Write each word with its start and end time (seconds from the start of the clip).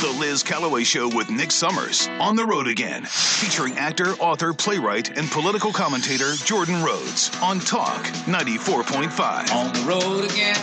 The 0.00 0.16
Liz 0.18 0.42
Callaway 0.42 0.84
Show 0.84 1.08
with 1.08 1.30
Nick 1.30 1.50
Summers 1.50 2.08
on 2.18 2.34
the 2.34 2.44
road 2.44 2.66
again, 2.66 3.04
featuring 3.04 3.76
actor, 3.76 4.14
author, 4.14 4.52
playwright, 4.52 5.16
and 5.16 5.30
political 5.30 5.72
commentator 5.72 6.32
Jordan 6.34 6.82
Rhodes 6.82 7.30
on 7.42 7.60
Talk 7.60 8.02
94.5. 8.26 9.52
On 9.52 9.72
the 9.72 9.80
road 9.82 10.24
again. 10.24 10.56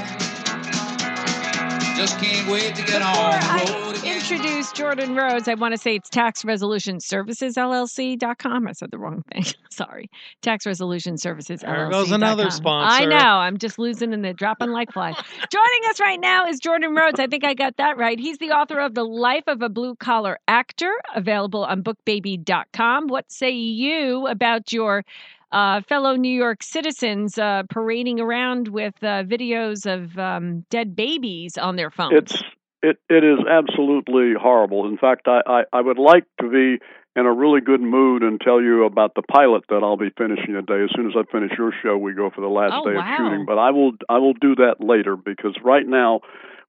Just 1.95 2.19
can't 2.19 2.49
wait 2.51 2.75
to 2.75 2.83
get 2.83 2.99
Before 2.99 3.23
on 3.23 3.39
the 3.39 3.47
road 3.47 3.79
again. 3.81 3.88
Introduce 4.03 4.71
Jordan 4.71 5.15
Rhodes, 5.15 5.47
I 5.47 5.55
want 5.55 5.73
to 5.73 5.77
say 5.77 5.95
it's 5.95 6.09
Tax 6.09 6.45
Resolution 6.45 6.99
Services 6.99 7.55
LLC.com. 7.55 8.67
I 8.67 8.71
said 8.73 8.91
the 8.91 8.97
wrong 8.97 9.23
thing. 9.31 9.43
Sorry. 9.69 10.09
Tax 10.41 10.65
Resolution 10.65 11.17
Services 11.17 11.61
There 11.61 11.89
goes 11.89 12.11
another 12.11 12.49
sponsor. 12.49 13.03
I 13.03 13.05
know. 13.05 13.17
I'm 13.17 13.57
just 13.57 13.79
losing 13.79 14.13
and 14.13 14.23
they're 14.23 14.33
dropping 14.33 14.69
like 14.69 14.91
flies. 14.91 15.15
Joining 15.51 15.89
us 15.89 15.99
right 15.99 16.19
now 16.19 16.45
is 16.47 16.59
Jordan 16.59 16.95
Rhodes. 16.95 17.19
I 17.19 17.27
think 17.27 17.43
I 17.43 17.53
got 17.53 17.77
that 17.77 17.97
right. 17.97 18.19
He's 18.19 18.37
the 18.37 18.51
author 18.51 18.79
of 18.79 18.95
The 18.95 19.03
Life 19.03 19.45
of 19.47 19.61
a 19.61 19.69
Blue 19.69 19.95
Collar 19.95 20.39
Actor, 20.47 20.91
available 21.15 21.65
on 21.65 21.83
bookbaby.com. 21.83 23.07
What 23.07 23.31
say 23.31 23.51
you 23.51 24.27
about 24.27 24.71
your 24.71 25.03
uh, 25.51 25.81
fellow 25.81 26.15
New 26.15 26.33
York 26.35 26.63
citizens 26.63 27.37
uh, 27.37 27.63
parading 27.69 28.19
around 28.19 28.67
with 28.67 28.95
uh, 29.01 29.23
videos 29.23 29.91
of 29.91 30.17
um, 30.17 30.65
dead 30.69 30.95
babies 30.95 31.57
on 31.57 31.75
their 31.75 31.89
phones? 31.89 32.13
It's 32.13 32.43
it 32.81 32.97
it 33.09 33.23
is 33.23 33.39
absolutely 33.49 34.33
horrible. 34.39 34.87
In 34.87 34.97
fact, 34.97 35.27
I, 35.27 35.41
I 35.45 35.63
I 35.73 35.81
would 35.81 35.97
like 35.97 36.25
to 36.41 36.49
be 36.49 36.83
in 37.15 37.25
a 37.25 37.33
really 37.33 37.59
good 37.59 37.81
mood 37.81 38.23
and 38.23 38.39
tell 38.39 38.61
you 38.61 38.85
about 38.85 39.13
the 39.15 39.21
pilot 39.23 39.63
that 39.69 39.81
I'll 39.83 39.97
be 39.97 40.11
finishing 40.17 40.53
today. 40.53 40.83
As 40.83 40.89
soon 40.95 41.07
as 41.07 41.13
I 41.17 41.29
finish 41.31 41.51
your 41.57 41.73
show, 41.83 41.97
we 41.97 42.13
go 42.13 42.29
for 42.29 42.41
the 42.41 42.47
last 42.47 42.73
Oh, 42.75 42.89
day 42.89 42.95
wow. 42.95 43.01
of 43.01 43.17
shooting. 43.17 43.45
But 43.45 43.57
I 43.57 43.71
will 43.71 43.91
I 44.07 44.19
will 44.19 44.33
do 44.33 44.55
that 44.55 44.75
later 44.79 45.15
because 45.17 45.55
right 45.63 45.85
now, 45.85 46.21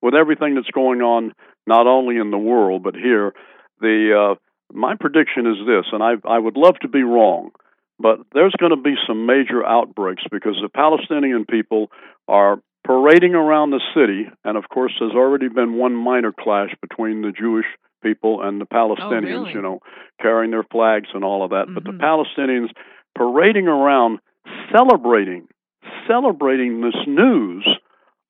with 0.03 0.15
everything 0.15 0.55
that's 0.55 0.71
going 0.71 1.03
on, 1.03 1.33
not 1.67 1.87
only 1.87 2.17
in 2.17 2.31
the 2.31 2.39
world 2.39 2.83
but 2.83 2.95
here, 2.95 3.33
the 3.81 4.33
uh, 4.33 4.35
my 4.73 4.95
prediction 4.99 5.47
is 5.47 5.59
this, 5.67 5.87
and 5.93 6.03
I 6.03 6.15
I 6.25 6.39
would 6.39 6.57
love 6.57 6.79
to 6.83 6.89
be 6.89 7.03
wrong, 7.03 7.51
but 7.99 8.19
there's 8.33 8.55
going 8.59 8.71
to 8.71 8.83
be 8.83 8.95
some 9.07 9.27
major 9.27 9.65
outbreaks 9.65 10.25
because 10.31 10.57
the 10.61 10.69
Palestinian 10.69 11.45
people 11.45 11.91
are 12.27 12.61
parading 12.85 13.35
around 13.35 13.71
the 13.71 13.81
city, 13.95 14.29
and 14.45 14.57
of 14.57 14.69
course, 14.69 14.93
there's 14.99 15.13
already 15.13 15.49
been 15.49 15.75
one 15.75 15.95
minor 15.95 16.33
clash 16.33 16.71
between 16.81 17.23
the 17.23 17.33
Jewish 17.33 17.67
people 18.03 18.41
and 18.43 18.61
the 18.61 18.65
Palestinians. 18.67 19.23
really? 19.23 19.53
You 19.53 19.63
know, 19.63 19.81
carrying 20.21 20.51
their 20.51 20.63
flags 20.65 21.09
and 21.15 21.23
all 21.25 21.43
of 21.45 21.51
that. 21.51 21.67
But 21.75 21.85
the 21.85 21.93
Mhm. 21.93 22.01
Palestinians 22.01 22.71
parading 23.15 23.69
around, 23.69 24.21
celebrating, 24.75 25.49
celebrating 26.07 26.81
this 26.81 26.97
news 27.07 27.67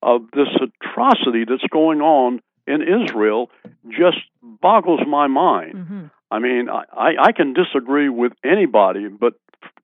of 0.03 0.31
this 0.33 0.49
atrocity 0.61 1.45
that's 1.45 1.67
going 1.71 2.01
on 2.01 2.41
in 2.67 2.83
Israel, 2.83 3.51
just 3.89 4.19
boggles 4.43 5.01
my 5.07 5.27
mind. 5.27 5.73
hmm 5.75 6.05
I 6.33 6.39
mean, 6.39 6.69
I 6.71 7.17
I 7.19 7.33
can 7.33 7.53
disagree 7.55 8.09
with 8.09 8.33
anybody, 8.45 9.09
but 9.09 9.35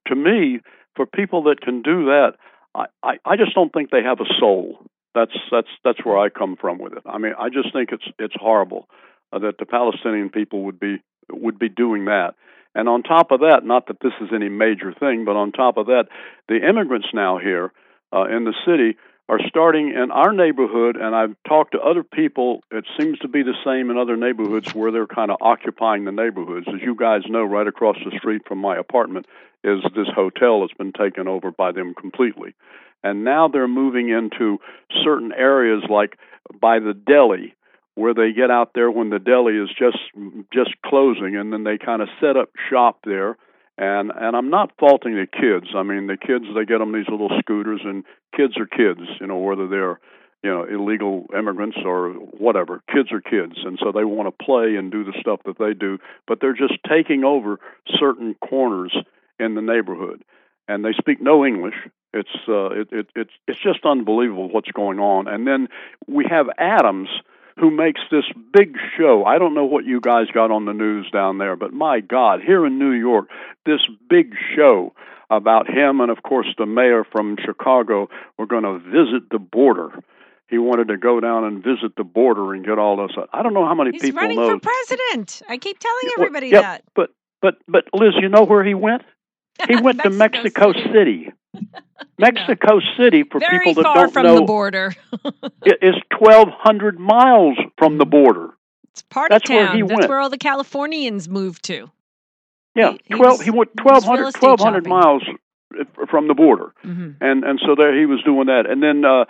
to 0.06 0.14
me, 0.14 0.60
for 0.94 1.04
people 1.04 1.42
that 1.44 1.60
can 1.60 1.82
do 1.82 2.04
that, 2.06 2.34
I, 2.76 2.86
I, 3.02 3.18
I 3.24 3.36
just 3.36 3.54
don't 3.54 3.72
think 3.72 3.90
they 3.90 4.02
have 4.02 4.20
a 4.20 4.28
soul. 4.38 4.78
That's 5.14 5.32
that's 5.50 5.68
that's 5.82 6.04
where 6.04 6.18
I 6.18 6.28
come 6.28 6.56
from 6.60 6.78
with 6.78 6.92
it. 6.92 7.02
I 7.06 7.18
mean, 7.18 7.32
I 7.38 7.48
just 7.48 7.72
think 7.72 7.90
it's 7.90 8.06
it's 8.18 8.34
horrible 8.38 8.86
uh, 9.32 9.38
that 9.38 9.58
the 9.58 9.64
Palestinian 9.64 10.28
people 10.28 10.64
would 10.64 10.78
be 10.78 11.02
would 11.30 11.58
be 11.58 11.70
doing 11.70 12.04
that. 12.04 12.34
And 12.74 12.88
on 12.90 13.02
top 13.02 13.30
of 13.30 13.40
that, 13.40 13.62
not 13.64 13.86
that 13.86 14.00
this 14.00 14.12
is 14.20 14.28
any 14.34 14.50
major 14.50 14.92
thing, 14.92 15.24
but 15.24 15.36
on 15.36 15.52
top 15.52 15.78
of 15.78 15.86
that, 15.86 16.08
the 16.48 16.56
immigrants 16.68 17.08
now 17.14 17.38
here 17.38 17.72
uh, 18.12 18.24
in 18.24 18.44
the 18.44 18.54
city 18.66 18.98
are 19.28 19.40
starting 19.48 19.88
in 19.90 20.10
our 20.12 20.32
neighborhood, 20.32 20.96
and 20.96 21.14
I've 21.14 21.34
talked 21.48 21.72
to 21.72 21.80
other 21.80 22.04
people. 22.04 22.62
It 22.70 22.84
seems 22.98 23.18
to 23.20 23.28
be 23.28 23.42
the 23.42 23.56
same 23.64 23.90
in 23.90 23.98
other 23.98 24.16
neighborhoods 24.16 24.72
where 24.74 24.92
they're 24.92 25.06
kind 25.06 25.30
of 25.30 25.38
occupying 25.40 26.04
the 26.04 26.12
neighborhoods. 26.12 26.66
As 26.68 26.80
you 26.80 26.94
guys 26.94 27.22
know, 27.28 27.42
right 27.42 27.66
across 27.66 27.96
the 28.04 28.16
street 28.16 28.42
from 28.46 28.58
my 28.58 28.76
apartment 28.76 29.26
is 29.64 29.82
this 29.96 30.06
hotel 30.14 30.60
that's 30.60 30.74
been 30.74 30.92
taken 30.92 31.26
over 31.26 31.50
by 31.50 31.72
them 31.72 31.92
completely. 31.94 32.54
And 33.02 33.24
now 33.24 33.48
they're 33.48 33.68
moving 33.68 34.10
into 34.10 34.58
certain 35.04 35.32
areas 35.32 35.82
like 35.90 36.18
by 36.60 36.78
the 36.78 36.94
deli 36.94 37.54
where 37.96 38.14
they 38.14 38.32
get 38.32 38.50
out 38.50 38.72
there 38.74 38.90
when 38.90 39.10
the 39.10 39.18
deli 39.18 39.54
is 39.54 39.70
just 39.76 39.98
just 40.52 40.70
closing 40.84 41.34
and 41.36 41.52
then 41.52 41.64
they 41.64 41.78
kind 41.78 42.02
of 42.02 42.08
set 42.20 42.36
up 42.36 42.50
shop 42.70 43.00
there 43.04 43.36
and 43.78 44.10
and 44.14 44.36
I'm 44.36 44.50
not 44.50 44.72
faulting 44.78 45.14
the 45.14 45.26
kids. 45.26 45.72
I 45.76 45.82
mean, 45.82 46.06
the 46.06 46.16
kids 46.16 46.44
they 46.54 46.64
get 46.64 46.78
them 46.78 46.92
these 46.92 47.08
little 47.08 47.30
scooters, 47.38 47.80
and 47.84 48.04
kids 48.36 48.56
are 48.58 48.66
kids. 48.66 49.08
You 49.20 49.26
know, 49.26 49.38
whether 49.38 49.68
they're 49.68 50.00
you 50.42 50.50
know 50.50 50.64
illegal 50.64 51.26
immigrants 51.36 51.78
or 51.84 52.10
whatever, 52.10 52.82
kids 52.92 53.12
are 53.12 53.20
kids, 53.20 53.56
and 53.64 53.78
so 53.82 53.92
they 53.92 54.04
want 54.04 54.26
to 54.28 54.44
play 54.44 54.76
and 54.76 54.90
do 54.90 55.04
the 55.04 55.14
stuff 55.20 55.40
that 55.44 55.58
they 55.58 55.74
do. 55.74 55.98
But 56.26 56.40
they're 56.40 56.54
just 56.54 56.78
taking 56.88 57.24
over 57.24 57.58
certain 57.88 58.34
corners 58.34 58.96
in 59.38 59.54
the 59.54 59.62
neighborhood, 59.62 60.22
and 60.68 60.84
they 60.84 60.92
speak 60.92 61.20
no 61.20 61.44
English. 61.44 61.76
It's 62.14 62.30
uh, 62.48 62.70
it, 62.70 62.88
it 62.92 63.06
it's 63.14 63.32
it's 63.46 63.62
just 63.62 63.84
unbelievable 63.84 64.48
what's 64.48 64.70
going 64.70 65.00
on. 65.00 65.28
And 65.28 65.46
then 65.46 65.68
we 66.06 66.24
have 66.30 66.46
Adams 66.56 67.10
who 67.58 67.70
makes 67.70 68.00
this 68.10 68.24
big 68.52 68.76
show. 68.98 69.24
I 69.24 69.38
don't 69.38 69.54
know 69.54 69.64
what 69.64 69.84
you 69.84 70.00
guys 70.00 70.26
got 70.32 70.50
on 70.50 70.66
the 70.66 70.72
news 70.72 71.10
down 71.12 71.38
there, 71.38 71.56
but 71.56 71.72
my 71.72 72.00
God, 72.00 72.40
here 72.44 72.66
in 72.66 72.78
New 72.78 72.92
York, 72.92 73.28
this 73.64 73.80
big 74.08 74.34
show 74.54 74.92
about 75.30 75.68
him 75.68 76.00
and, 76.00 76.10
of 76.10 76.22
course, 76.22 76.46
the 76.58 76.66
mayor 76.66 77.04
from 77.10 77.36
Chicago 77.44 78.08
were 78.38 78.46
going 78.46 78.62
to 78.62 78.78
visit 78.78 79.30
the 79.30 79.38
border. 79.38 79.90
He 80.48 80.58
wanted 80.58 80.88
to 80.88 80.96
go 80.96 81.18
down 81.18 81.44
and 81.44 81.64
visit 81.64 81.96
the 81.96 82.04
border 82.04 82.54
and 82.54 82.64
get 82.64 82.78
all 82.78 82.96
this. 82.96 83.16
I 83.32 83.42
don't 83.42 83.54
know 83.54 83.66
how 83.66 83.74
many 83.74 83.90
He's 83.92 84.02
people 84.02 84.20
running 84.20 84.36
know. 84.36 84.50
for 84.50 84.60
president. 84.60 85.42
I 85.48 85.58
keep 85.58 85.78
telling 85.78 86.12
everybody 86.18 86.48
yep, 86.48 86.62
that. 86.62 86.84
But 86.94 87.10
but 87.42 87.56
but 87.66 87.84
Liz, 87.92 88.14
you 88.20 88.28
know 88.28 88.44
where 88.44 88.64
he 88.64 88.74
went? 88.74 89.02
He 89.66 89.76
went 89.82 90.02
to 90.02 90.10
Mexico 90.10 90.72
City. 90.92 91.32
Mexico 92.18 92.80
City, 92.98 93.24
for 93.30 93.40
Very 93.40 93.58
people 93.58 93.74
that 93.74 93.82
far 93.82 93.94
don't 93.96 94.12
from 94.12 94.22
know, 94.24 94.36
the 94.36 94.42
border. 94.46 94.94
it 95.64 95.78
is 95.82 95.94
twelve 96.18 96.48
hundred 96.50 96.98
miles 96.98 97.56
from 97.78 97.98
the 97.98 98.06
border. 98.06 98.50
It's 98.92 99.02
part 99.02 99.30
That's 99.30 99.48
of 99.50 99.54
where 99.54 99.66
town. 99.66 99.76
he 99.76 99.82
That's 99.82 99.98
went. 99.98 100.08
where 100.08 100.20
all 100.20 100.30
the 100.30 100.38
Californians 100.38 101.28
moved 101.28 101.64
to. 101.64 101.90
Yeah, 102.74 102.92
He- 102.92 103.00
he 103.04 103.14
twelve. 103.14 103.38
was- 103.38 103.42
he 103.44 103.50
went 103.50 103.70
1,200 103.82 104.34
1,200 104.40 104.86
miles 104.86 105.22
uh, 105.78 105.84
from 106.10 106.28
the 106.28 106.34
border, 106.34 106.72
hmm 106.82 107.10
and 107.20 107.44
and 107.44 107.60
so 107.64 107.74
there 107.74 107.98
he 107.98 108.06
was 108.06 108.22
doing 108.24 108.46
that. 108.46 108.64
And 108.68 108.82
then 108.82 109.04
uh, 109.04 109.24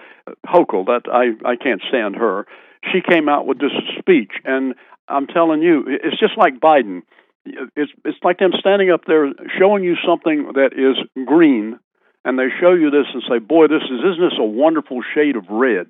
Hochul, 0.46 0.86
that 0.86 1.02
I 1.12 1.34
I 1.48 1.56
can't 1.56 1.82
stand 1.88 2.16
her. 2.16 2.46
She 2.92 3.00
came 3.00 3.28
out 3.28 3.46
with 3.46 3.58
this 3.58 3.72
speech, 3.98 4.32
and 4.44 4.74
I'm 5.08 5.26
telling 5.26 5.62
you, 5.62 5.84
it's 5.88 6.18
just 6.20 6.36
like 6.36 6.60
Biden. 6.60 7.02
It's 7.44 7.90
it's 8.04 8.18
like 8.22 8.38
them 8.38 8.52
standing 8.58 8.90
up 8.90 9.04
there 9.06 9.32
showing 9.58 9.82
you 9.84 9.96
something 10.06 10.52
that 10.54 10.70
is 10.72 10.96
green, 11.26 11.78
and 12.26 12.36
they 12.38 12.48
show 12.60 12.72
you 12.74 12.90
this 12.90 13.06
and 13.14 13.22
say, 13.30 13.38
"Boy, 13.38 13.68
this 13.68 13.84
is 13.84 14.00
isn't 14.00 14.20
this 14.20 14.38
a 14.38 14.44
wonderful 14.44 15.00
shade 15.14 15.36
of 15.36 15.48
red?" 15.48 15.86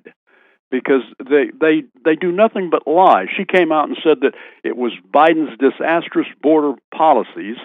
Because 0.69 1.01
they 1.19 1.49
they 1.59 1.83
they 2.05 2.15
do 2.15 2.31
nothing 2.31 2.69
but 2.69 2.87
lie. 2.87 3.25
She 3.35 3.43
came 3.43 3.71
out 3.71 3.89
and 3.89 3.97
said 4.03 4.21
that 4.21 4.35
it 4.63 4.77
was 4.77 4.93
Biden's 5.11 5.57
disastrous 5.57 6.27
border 6.41 6.73
policies, 6.95 7.57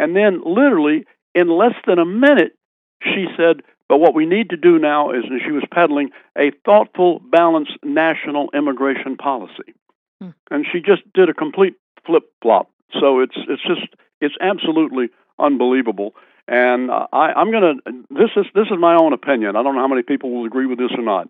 and 0.00 0.16
then 0.16 0.42
literally 0.44 1.06
in 1.34 1.48
less 1.48 1.74
than 1.86 2.00
a 2.00 2.04
minute, 2.04 2.56
she 3.04 3.26
said, 3.36 3.62
"But 3.88 3.98
what 3.98 4.14
we 4.14 4.26
need 4.26 4.50
to 4.50 4.56
do 4.56 4.80
now 4.80 5.12
is," 5.12 5.24
and 5.30 5.40
she 5.40 5.52
was 5.52 5.62
peddling 5.72 6.10
a 6.36 6.50
thoughtful, 6.64 7.20
balanced 7.20 7.78
national 7.84 8.50
immigration 8.52 9.16
policy, 9.16 9.74
Hmm. 10.20 10.30
and 10.50 10.66
she 10.66 10.80
just 10.80 11.02
did 11.12 11.28
a 11.28 11.34
complete 11.34 11.76
flip 12.04 12.24
flop. 12.42 12.68
So 12.98 13.20
it's 13.20 13.36
it's 13.36 13.62
just 13.62 13.94
it's 14.20 14.36
absolutely 14.40 15.10
unbelievable. 15.38 16.16
And 16.48 16.90
I, 16.90 17.32
I'm 17.36 17.52
gonna 17.52 17.74
this 18.08 18.30
is 18.34 18.46
this 18.54 18.68
is 18.70 18.78
my 18.78 18.96
own 18.96 19.12
opinion. 19.12 19.54
I 19.54 19.62
don't 19.62 19.74
know 19.74 19.82
how 19.82 19.88
many 19.88 20.02
people 20.02 20.30
will 20.34 20.46
agree 20.46 20.64
with 20.64 20.78
this 20.78 20.92
or 20.96 21.04
not. 21.04 21.28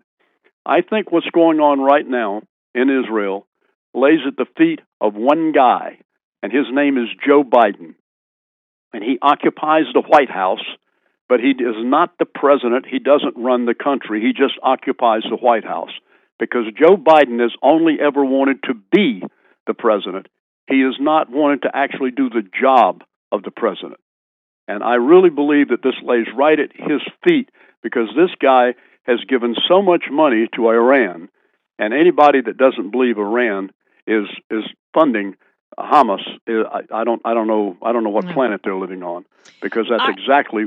I 0.65 0.81
think 0.81 1.11
what's 1.11 1.29
going 1.31 1.59
on 1.59 1.81
right 1.81 2.07
now 2.07 2.43
in 2.73 2.89
Israel 2.89 3.45
lays 3.93 4.21
at 4.25 4.37
the 4.37 4.45
feet 4.57 4.79
of 5.01 5.15
one 5.15 5.51
guy, 5.51 5.99
and 6.41 6.53
his 6.53 6.67
name 6.71 6.97
is 6.97 7.09
Joe 7.25 7.43
Biden. 7.43 7.95
And 8.93 9.03
he 9.03 9.19
occupies 9.21 9.85
the 9.93 10.01
White 10.01 10.29
House, 10.31 10.63
but 11.27 11.41
he 11.41 11.49
is 11.49 11.75
not 11.79 12.17
the 12.17 12.25
president. 12.25 12.85
He 12.89 12.99
doesn't 12.99 13.35
run 13.35 13.65
the 13.65 13.75
country. 13.75 14.21
He 14.21 14.31
just 14.31 14.57
occupies 14.63 15.23
the 15.29 15.35
White 15.35 15.65
House 15.65 15.91
because 16.39 16.63
Joe 16.79 16.95
Biden 16.95 17.41
has 17.41 17.51
only 17.61 17.97
ever 17.99 18.23
wanted 18.23 18.63
to 18.63 18.73
be 18.73 19.21
the 19.67 19.73
president. 19.73 20.27
He 20.69 20.79
has 20.81 20.95
not 20.97 21.29
wanted 21.29 21.63
to 21.63 21.71
actually 21.75 22.11
do 22.11 22.29
the 22.29 22.47
job 22.57 23.03
of 23.33 23.43
the 23.43 23.51
president. 23.51 23.99
And 24.69 24.83
I 24.83 24.95
really 24.95 25.31
believe 25.31 25.69
that 25.69 25.81
this 25.81 25.95
lays 26.03 26.27
right 26.37 26.59
at 26.59 26.69
his 26.71 27.01
feet 27.27 27.49
because 27.81 28.07
this 28.15 28.29
guy 28.39 28.75
has 29.07 29.19
given 29.27 29.55
so 29.67 29.81
much 29.81 30.03
money 30.11 30.47
to 30.55 30.67
Iran, 30.69 31.27
and 31.79 31.91
anybody 31.91 32.39
that 32.41 32.57
doesn't 32.57 32.91
believe 32.91 33.17
Iran 33.17 33.71
is 34.05 34.27
is 34.51 34.63
funding 34.93 35.35
Hamas. 35.79 36.21
I, 36.47 36.81
I 36.93 37.03
don't 37.03 37.19
I 37.25 37.33
don't 37.33 37.47
know 37.47 37.77
I 37.81 37.91
don't 37.91 38.03
know 38.03 38.11
what 38.11 38.25
No. 38.25 38.33
planet 38.33 38.61
they're 38.63 38.75
living 38.75 39.01
on 39.01 39.25
because 39.59 39.87
that's 39.89 40.03
I- 40.03 40.11
exactly 40.11 40.65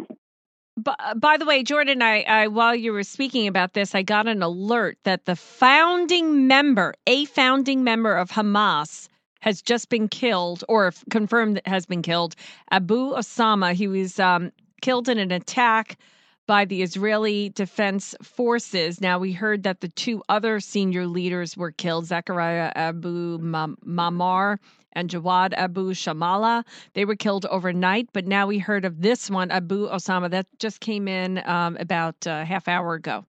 uh, 0.87 1.15
by 1.15 1.37
the 1.37 1.45
way, 1.45 1.63
Jordan, 1.63 2.03
I, 2.03 2.23
I 2.23 2.47
while 2.49 2.75
you 2.75 2.93
were 2.93 3.05
speaking 3.05 3.47
about 3.47 3.75
this, 3.75 3.95
I 3.95 4.03
got 4.03 4.27
an 4.27 4.43
alert 4.43 4.97
that 5.05 5.27
the 5.27 5.37
founding 5.37 6.49
member, 6.49 6.95
a 7.07 7.27
founding 7.27 7.85
member 7.85 8.17
of 8.17 8.31
Hamas, 8.31 9.09
has 9.43 9.61
just 9.61 9.89
been 9.89 10.09
killed 10.09 10.65
or 10.69 10.93
confirmed 11.11 11.57
that 11.57 11.67
has 11.67 11.85
been 11.85 12.01
killed. 12.03 12.35
Abu 12.71 13.13
Osama. 13.13 13.75
He 13.75 13.89
was 13.89 14.19
um, 14.19 14.53
killed 14.81 15.09
in 15.09 15.19
an 15.19 15.31
attack 15.31 15.99
by 16.47 16.65
the 16.65 16.83
Israeli 16.83 17.51
Defense 17.51 18.15
Forces. 18.23 19.01
Now, 19.01 19.19
we 19.19 19.33
heard 19.33 19.65
that 19.65 19.81
the 19.81 19.89
two 19.89 20.23
other 20.29 20.61
senior 20.61 21.07
leaders 21.07 21.57
were 21.57 21.73
killed 21.73 22.07
Zachariah 22.07 22.73
Abu 22.75 23.39
Ma- 23.39 23.75
Mamar 23.87 24.59
and 24.93 25.11
Jawad 25.11 25.55
Abu 25.55 25.93
Shamala. 25.93 26.65
They 26.95 27.05
were 27.05 27.17
killed 27.17 27.47
overnight, 27.47 28.09
but 28.13 28.27
now 28.27 28.47
we 28.47 28.59
heard 28.59 28.85
of 28.85 29.03
this 29.03 29.31
one, 29.31 29.51
Abu 29.51 29.89
Osama, 29.89 30.31
that 30.31 30.47
just 30.59 30.81
came 30.81 31.09
in 31.09 31.43
um, 31.47 31.77
about 31.81 32.17
a 32.27 32.45
half 32.45 32.69
hour 32.69 32.95
ago. 32.95 33.25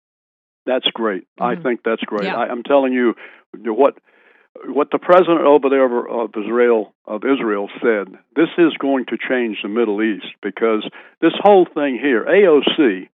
That's 0.66 0.88
great. 0.94 1.28
I 1.40 1.56
Mhm. 1.56 1.64
think 1.64 1.84
that's 1.84 2.04
great. 2.04 2.26
Yeah. 2.26 2.36
I, 2.38 2.48
I'm 2.48 2.64
telling 2.64 2.94
you, 2.94 3.16
what 3.54 3.98
what 4.66 4.90
the 4.92 5.00
president 5.00 5.42
over 5.42 5.70
there 5.70 5.86
of 5.86 6.32
Israel 6.38 6.94
of 7.06 7.24
Israel 7.26 7.70
said. 7.82 8.14
This 8.36 8.50
is 8.58 8.74
going 8.80 9.06
to 9.08 9.18
change 9.18 9.58
the 9.62 9.70
Middle 9.70 10.02
East 10.02 10.28
because 10.42 10.88
this 11.22 11.34
whole 11.40 11.66
thing 11.66 12.00
here, 12.02 12.24
AOC, 12.24 13.10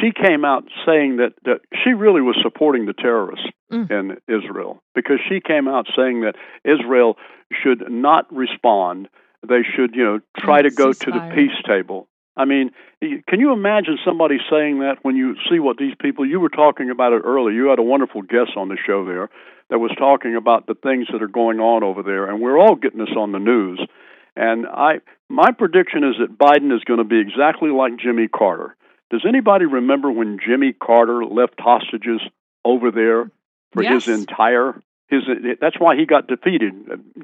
she 0.00 0.10
came 0.12 0.44
out 0.44 0.64
saying 0.86 1.16
that 1.16 1.34
that 1.44 1.60
she 1.84 1.90
really 1.90 2.22
was 2.22 2.36
supporting 2.42 2.86
the 2.86 2.94
terrorists 2.94 3.46
Mm. 3.68 3.90
in 3.90 4.16
Israel 4.28 4.80
because 4.94 5.18
she 5.28 5.40
came 5.40 5.66
out 5.66 5.88
saying 5.96 6.20
that 6.20 6.36
Israel 6.64 7.16
should 7.50 7.90
not 7.90 8.32
respond. 8.32 9.08
They 9.44 9.62
should, 9.64 9.96
you 9.96 10.04
know, 10.04 10.20
try 10.38 10.62
to 10.62 10.70
go 10.70 10.92
to 10.92 11.10
the 11.10 11.32
peace 11.34 11.50
table. 11.66 12.06
I 12.36 12.44
mean, 12.44 12.70
can 13.00 13.40
you 13.40 13.52
imagine 13.52 13.98
somebody 14.04 14.36
saying 14.50 14.80
that 14.80 14.96
when 15.02 15.16
you 15.16 15.36
see 15.50 15.58
what 15.58 15.78
these 15.78 15.94
people? 16.00 16.26
You 16.26 16.38
were 16.40 16.50
talking 16.50 16.90
about 16.90 17.12
it 17.12 17.22
earlier. 17.24 17.54
You 17.54 17.68
had 17.68 17.78
a 17.78 17.82
wonderful 17.82 18.22
guest 18.22 18.52
on 18.56 18.68
the 18.68 18.76
show 18.86 19.04
there 19.04 19.30
that 19.70 19.78
was 19.78 19.90
talking 19.98 20.36
about 20.36 20.66
the 20.66 20.74
things 20.74 21.06
that 21.12 21.22
are 21.22 21.28
going 21.28 21.60
on 21.60 21.82
over 21.82 22.02
there, 22.02 22.28
and 22.30 22.40
we're 22.40 22.58
all 22.58 22.74
getting 22.76 22.98
this 22.98 23.16
on 23.16 23.32
the 23.32 23.38
news. 23.38 23.80
And 24.36 24.66
I, 24.66 25.00
my 25.28 25.50
prediction 25.52 26.04
is 26.04 26.16
that 26.20 26.36
Biden 26.38 26.74
is 26.76 26.84
going 26.84 26.98
to 26.98 27.04
be 27.04 27.18
exactly 27.18 27.70
like 27.70 27.96
Jimmy 27.98 28.28
Carter. 28.28 28.76
Does 29.10 29.24
anybody 29.26 29.64
remember 29.64 30.10
when 30.10 30.38
Jimmy 30.44 30.72
Carter 30.72 31.24
left 31.24 31.54
hostages 31.58 32.20
over 32.64 32.90
there 32.90 33.30
for 33.72 33.82
Yes. 33.82 34.04
his 34.04 34.18
entire 34.20 34.82
his? 35.08 35.22
That's 35.60 35.78
why 35.78 35.96
he 35.96 36.04
got 36.04 36.26
defeated, 36.26 36.74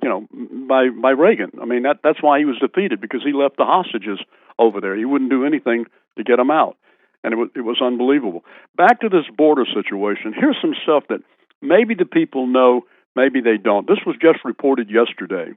you 0.02 0.08
know, 0.08 0.26
by 0.68 0.88
by 0.88 1.10
Reagan. 1.10 1.50
I 1.60 1.64
mean, 1.64 1.82
that 1.82 1.98
that's 2.02 2.22
why 2.22 2.38
he 2.38 2.44
was 2.44 2.58
defeated 2.58 3.00
because 3.00 3.22
he 3.22 3.32
left 3.32 3.56
the 3.56 3.64
hostages 3.64 4.18
over 4.58 4.80
there. 4.80 4.96
He 4.96 5.04
wouldn't 5.04 5.30
do 5.30 5.44
anything 5.44 5.86
to 6.16 6.24
get 6.24 6.36
them 6.36 6.50
out, 6.50 6.76
and 7.24 7.32
it 7.32 7.36
was 7.36 7.48
it 7.56 7.62
was 7.62 7.80
unbelievable. 7.82 8.44
Back 8.76 9.00
to 9.00 9.08
this 9.08 9.24
border 9.36 9.64
situation. 9.72 10.34
Here's 10.38 10.58
some 10.60 10.74
stuff 10.82 11.04
that 11.08 11.20
maybe 11.60 11.94
the 11.94 12.04
people 12.04 12.46
know, 12.46 12.82
maybe 13.16 13.40
they 13.40 13.56
don't. 13.56 13.86
This 13.86 14.00
was 14.06 14.16
just 14.20 14.44
reported 14.44 14.90
yesterday. 14.90 15.52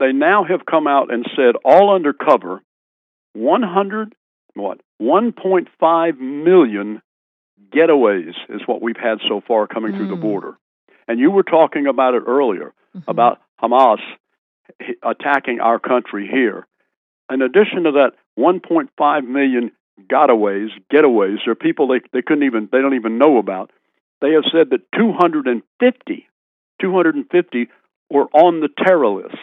They 0.00 0.12
now 0.12 0.44
have 0.44 0.66
come 0.66 0.86
out 0.86 1.12
and 1.12 1.24
said 1.36 1.54
all 1.64 1.94
undercover, 1.94 2.62
100 3.34 4.14
what 4.54 4.80
1.5 5.02 6.18
million 6.20 7.02
getaways 7.74 8.34
is 8.48 8.60
what 8.66 8.80
we've 8.82 8.96
had 8.96 9.18
so 9.28 9.40
far 9.46 9.66
coming 9.66 9.92
through 9.96 10.06
the 10.08 10.14
Mm. 10.16 10.20
border. 10.20 10.56
And 11.08 11.18
you 11.18 11.30
were 11.30 11.42
talking 11.42 11.86
about 11.86 12.14
it 12.14 12.22
earlier 12.26 12.72
Mhm. 12.94 13.02
about 13.08 13.40
Hamas 13.60 14.00
attacking 15.02 15.60
our 15.60 15.78
country 15.78 16.26
here. 16.26 16.66
In 17.30 17.42
addition 17.42 17.84
to 17.84 17.92
that 17.92 18.14
1.5 18.38 19.28
million 19.28 19.70
gotaways, 20.10 20.68
getaways, 20.92 21.38
there 21.44 21.52
are 21.52 21.54
people 21.54 21.88
they, 21.88 22.00
they 22.12 22.22
couldn't 22.22 22.44
even 22.44 22.68
they 22.72 22.80
don't 22.80 22.94
even 22.94 23.18
know 23.18 23.38
about. 23.38 23.70
They 24.20 24.32
have 24.32 24.44
said 24.50 24.70
that 24.70 24.90
250, 24.98 26.28
250 26.80 27.68
were 28.10 28.26
on 28.32 28.60
the 28.60 28.68
terror 28.84 29.08
list. 29.08 29.36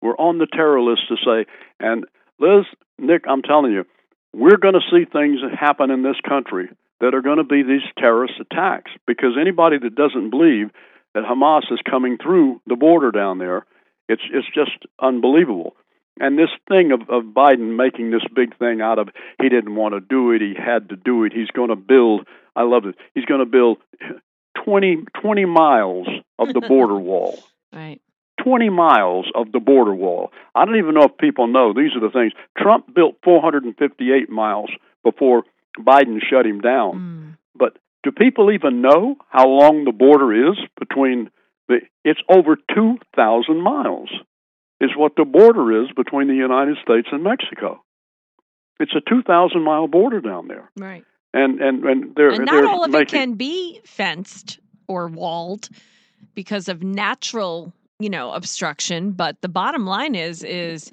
We're 0.00 0.16
on 0.16 0.38
the 0.38 0.46
terror 0.46 0.80
list 0.80 1.02
to 1.08 1.16
say, 1.16 1.50
and 1.80 2.04
Liz, 2.38 2.66
Nick, 2.98 3.24
I'm 3.28 3.42
telling 3.42 3.72
you, 3.72 3.84
we're 4.32 4.58
going 4.58 4.74
to 4.74 4.80
see 4.90 5.04
things 5.04 5.40
happen 5.58 5.90
in 5.90 6.02
this 6.02 6.20
country 6.26 6.68
that 7.00 7.14
are 7.14 7.22
going 7.22 7.38
to 7.38 7.44
be 7.44 7.62
these 7.62 7.82
terrorist 7.96 8.34
attacks 8.40 8.90
because 9.06 9.36
anybody 9.40 9.78
that 9.78 9.94
doesn't 9.94 10.30
believe 10.30 10.70
that 11.14 11.24
Hamas 11.24 11.72
is 11.72 11.80
coming 11.88 12.18
through 12.22 12.60
the 12.66 12.76
border 12.76 13.10
down 13.10 13.38
there, 13.38 13.64
it's 14.08 14.22
it's 14.32 14.46
just 14.54 14.86
unbelievable. 15.00 15.76
And 16.20 16.38
this 16.38 16.50
thing 16.68 16.92
of, 16.92 17.02
of 17.08 17.24
Biden 17.34 17.76
making 17.76 18.10
this 18.10 18.24
big 18.34 18.56
thing 18.58 18.80
out 18.80 18.98
of 18.98 19.08
he 19.40 19.48
didn't 19.48 19.74
want 19.74 19.94
to 19.94 20.00
do 20.00 20.32
it, 20.32 20.40
he 20.40 20.54
had 20.54 20.88
to 20.90 20.96
do 20.96 21.24
it. 21.24 21.32
He's 21.32 21.50
going 21.50 21.70
to 21.70 21.76
build. 21.76 22.26
I 22.56 22.62
love 22.62 22.84
it. 22.86 22.96
He's 23.14 23.24
going 23.24 23.40
to 23.40 23.46
build 23.46 23.78
20, 24.64 25.04
20 25.20 25.44
miles 25.44 26.08
of 26.38 26.52
the 26.52 26.60
border 26.60 26.98
wall. 26.98 27.38
Right. 27.72 28.00
20 28.42 28.70
miles 28.70 29.26
of 29.34 29.52
the 29.52 29.60
border 29.60 29.94
wall. 29.94 30.30
I 30.54 30.64
don't 30.64 30.76
even 30.76 30.94
know 30.94 31.04
if 31.04 31.18
people 31.18 31.48
know. 31.48 31.72
These 31.72 31.96
are 31.96 32.00
the 32.00 32.10
things. 32.10 32.32
Trump 32.56 32.92
built 32.94 33.16
458 33.24 34.30
miles 34.30 34.70
before 35.02 35.42
Biden 35.78 36.18
shut 36.20 36.46
him 36.46 36.60
down. 36.60 36.94
Mm. 36.94 37.36
But 37.56 37.78
do 38.04 38.12
people 38.12 38.52
even 38.52 38.80
know 38.80 39.16
how 39.28 39.48
long 39.48 39.84
the 39.84 39.92
border 39.92 40.50
is 40.50 40.58
between 40.78 41.30
the 41.68 41.80
it's 42.04 42.20
over 42.28 42.56
2000 42.74 43.60
miles 43.60 44.10
is 44.80 44.90
what 44.96 45.12
the 45.16 45.24
border 45.24 45.82
is 45.82 45.88
between 45.96 46.28
the 46.28 46.34
United 46.34 46.76
States 46.82 47.08
and 47.10 47.22
Mexico. 47.22 47.82
It's 48.80 48.92
a 48.94 49.00
2000 49.08 49.62
mile 49.62 49.88
border 49.88 50.20
down 50.20 50.48
there. 50.48 50.70
Right. 50.76 51.04
And 51.34 51.60
and 51.60 51.84
and 51.84 52.14
they're 52.14 52.30
and 52.30 52.46
not 52.46 52.52
they're 52.52 52.66
all 52.66 52.84
of 52.84 52.90
making, 52.90 53.02
it 53.02 53.08
can 53.08 53.34
be 53.34 53.80
fenced 53.84 54.60
or 54.86 55.08
walled 55.08 55.68
because 56.34 56.68
of 56.68 56.82
natural 56.82 57.72
you 57.98 58.08
know 58.08 58.32
obstruction 58.32 59.10
but 59.12 59.40
the 59.42 59.48
bottom 59.48 59.86
line 59.86 60.14
is 60.14 60.42
is 60.42 60.90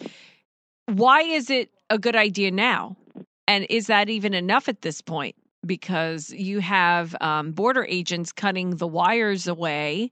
why 0.87 1.21
is 1.21 1.49
it 1.49 1.69
a 1.89 1.97
good 1.97 2.15
idea 2.15 2.51
now 2.51 2.97
and 3.47 3.65
is 3.69 3.87
that 3.87 4.09
even 4.09 4.33
enough 4.33 4.67
at 4.67 4.81
this 4.81 5.01
point 5.01 5.35
because 5.65 6.31
you 6.31 6.59
have 6.59 7.15
um, 7.21 7.51
border 7.51 7.85
agents 7.85 8.31
cutting 8.31 8.71
the 8.71 8.87
wires 8.87 9.47
away 9.47 10.11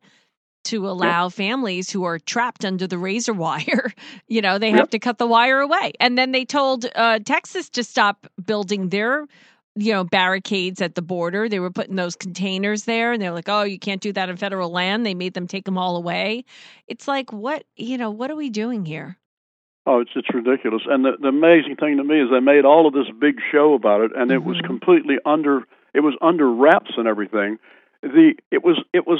to 0.65 0.87
allow 0.89 1.29
families 1.29 1.89
who 1.89 2.03
are 2.03 2.19
trapped 2.19 2.65
under 2.65 2.87
the 2.87 2.97
razor 2.97 3.33
wire 3.45 3.93
you 4.27 4.41
know 4.41 4.57
they 4.57 4.71
have 4.71 4.77
Yep. 4.77 4.89
to 4.89 4.99
cut 4.99 5.17
the 5.17 5.27
wire 5.27 5.59
away 5.59 5.91
and 5.99 6.17
then 6.17 6.31
they 6.31 6.45
told 6.45 6.85
uh, 6.95 7.19
texas 7.19 7.69
to 7.69 7.83
stop 7.83 8.27
building 8.45 8.89
their 8.89 9.25
you 9.75 9.91
know 9.91 10.03
barricades 10.03 10.81
at 10.81 10.95
the 10.95 11.01
border 11.01 11.49
they 11.49 11.59
were 11.59 11.71
putting 11.71 11.95
those 11.95 12.15
containers 12.15 12.83
there 12.85 13.11
and 13.11 13.21
they're 13.21 13.31
like 13.31 13.49
oh 13.49 13.63
you 13.63 13.79
can't 13.79 14.01
do 14.01 14.13
that 14.13 14.29
in 14.29 14.37
federal 14.37 14.69
land 14.71 15.05
they 15.05 15.13
made 15.15 15.33
them 15.33 15.47
take 15.47 15.65
them 15.65 15.77
all 15.77 15.95
away 15.95 16.43
it's 16.87 17.07
like 17.07 17.31
what 17.33 17.63
you 17.75 17.97
know 17.97 18.11
what 18.11 18.29
are 18.31 18.35
we 18.35 18.49
doing 18.49 18.85
here 18.85 19.17
Oh, 19.85 19.99
it's 19.99 20.11
it's 20.15 20.33
ridiculous. 20.33 20.83
And 20.87 21.03
the 21.03 21.17
the 21.19 21.27
amazing 21.27 21.75
thing 21.75 21.97
to 21.97 22.03
me 22.05 22.21
is 22.21 22.29
they 22.31 22.39
made 22.39 22.63
all 22.63 22.87
of 22.87 22.93
this 22.93 23.09
big 23.19 23.39
show 23.51 23.73
about 23.73 23.99
it, 24.01 24.11
and 24.15 24.31
it 24.31 24.43
was 24.43 24.55
Mhm. 24.57 24.65
completely 24.65 25.17
under 25.25 25.65
it 25.93 25.99
was 25.99 26.15
under 26.21 26.49
wraps 26.49 26.91
and 26.97 27.05
everything. 27.07 27.59
The 28.01 28.35
it 28.49 28.63
was 28.63 28.81
it 28.93 29.05
was 29.05 29.19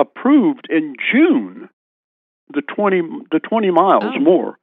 approved 0.00 0.66
in 0.70 0.96
June. 1.12 1.68
The 2.52 2.62
twenty 2.62 3.00
the 3.30 3.38
twenty 3.38 3.70
miles 3.70 4.02
Oh. 4.16 4.20
more. 4.20 4.58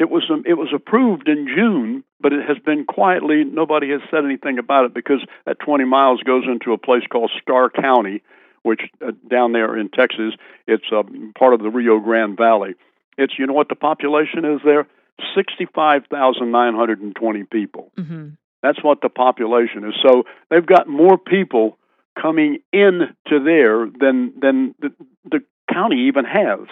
It 0.00 0.10
was 0.10 0.24
um, 0.28 0.42
it 0.46 0.54
was 0.54 0.70
approved 0.74 1.28
in 1.28 1.46
June, 1.46 2.02
but 2.20 2.32
it 2.32 2.44
has 2.48 2.58
been 2.58 2.84
quietly. 2.84 3.44
Nobody 3.44 3.90
has 3.90 4.00
said 4.10 4.24
anything 4.24 4.58
about 4.58 4.86
it 4.86 4.94
because 4.94 5.24
that 5.46 5.60
twenty 5.60 5.84
miles 5.84 6.20
goes 6.24 6.42
into 6.50 6.72
a 6.72 6.78
place 6.78 7.04
called 7.08 7.30
Starr 7.40 7.70
County, 7.70 8.22
which 8.64 8.80
uh, 9.06 9.12
down 9.30 9.52
there 9.52 9.78
in 9.78 9.90
Texas, 9.90 10.34
it's 10.66 10.86
uh, 10.90 11.04
part 11.38 11.54
of 11.54 11.60
the 11.62 11.70
Rio 11.70 12.00
Grande 12.00 12.36
Valley. 12.36 12.74
It's 13.16 13.34
you 13.38 13.46
know 13.46 13.52
what 13.52 13.68
the 13.68 13.76
population 13.76 14.44
is 14.44 14.60
there? 14.64 14.88
Sixty-five 15.36 16.06
thousand 16.10 16.50
nine 16.50 16.74
hundred 16.74 17.00
and 17.00 17.14
twenty 17.14 17.44
people. 17.44 17.92
mm-hmm. 17.96 18.30
That's 18.64 18.82
what 18.82 19.02
the 19.02 19.10
population 19.10 19.84
is. 19.84 19.94
So 20.02 20.24
they've 20.50 20.66
got 20.66 20.88
more 20.88 21.18
people 21.18 21.78
coming 22.20 22.58
in 22.72 23.00
to 23.28 23.42
there 23.42 23.86
than 23.86 24.32
than 24.40 24.74
the, 24.80 24.92
the 25.30 25.40
county 25.72 26.08
even 26.08 26.24
has. 26.24 26.66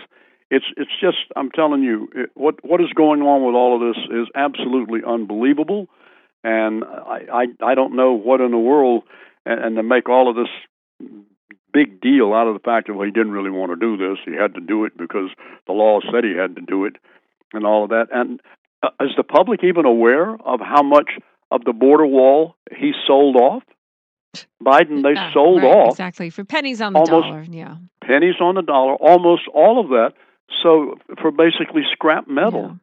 It's 0.51 0.67
it's 0.77 0.91
just 1.01 1.19
I'm 1.37 1.51
telling 1.51 1.83
you 1.83 2.09
what 2.35 2.65
what 2.65 2.81
is 2.81 2.93
going 2.95 3.23
on 3.23 3.45
with 3.45 3.55
all 3.55 3.75
of 3.75 3.95
this 3.95 4.05
is 4.11 4.29
absolutely 4.35 5.01
unbelievable, 5.07 5.89
and 6.45 6.85
I 6.85 7.47
I, 7.61 7.71
I 7.73 7.75
don't 7.75 7.97
know 7.97 8.13
what 8.13 8.41
in 8.41 8.51
the 8.51 8.59
world 8.59 9.05
and, 9.47 9.65
and 9.65 9.77
to 9.77 9.83
make 9.83 10.09
all 10.09 10.29
of 10.29 10.37
this 10.37 11.09
big 11.73 12.01
deal 12.01 12.35
out 12.35 12.47
of 12.47 12.55
the 12.55 12.61
fact 12.61 12.87
that 12.87 12.95
well, 12.95 13.07
he 13.07 13.13
didn't 13.13 13.33
really 13.33 13.51
want 13.51 13.73
to 13.73 13.77
do 13.77 13.97
this. 13.97 14.19
He 14.25 14.35
had 14.35 14.55
to 14.55 14.61
do 14.61 14.85
it 14.85 14.97
because 14.97 15.31
the 15.67 15.73
law 15.73 16.01
said 16.13 16.25
he 16.25 16.37
had 16.37 16.57
to 16.57 16.63
do 16.63 16.85
it, 16.85 16.97
and 17.53 17.65
all 17.65 17.85
of 17.85 17.91
that. 17.91 18.09
And 18.13 18.41
uh, 18.83 18.91
is 19.01 19.13
the 19.17 19.25
public 19.25 19.65
even 19.65 19.87
aware 19.87 20.35
of 20.45 20.61
how 20.61 20.83
much 20.83 21.13
of 21.51 21.65
the 21.65 21.73
border 21.73 22.07
wall 22.07 22.57
he 22.77 22.93
sold 23.07 23.37
off? 23.37 23.63
Biden, 24.63 25.03
they 25.03 25.13
Yeah, 25.15 25.33
sold 25.33 25.63
right, 25.63 25.75
off 25.77 25.91
exactly 25.93 26.31
for 26.31 26.45
pennies 26.45 26.81
on 26.81 26.93
the 26.93 27.01
almost- 27.01 27.27
dollar 27.27 27.43
yeah 27.49 27.77
pennies 28.05 28.37
on 28.41 28.55
the 28.57 28.63
dollar, 28.63 28.95
almost 28.97 29.43
all 29.55 29.81
of 29.81 29.89
that. 29.91 30.13
So 30.63 30.97
for 31.21 31.31
basically 31.31 31.83
scrap 31.93 32.29
metal, 32.29 32.79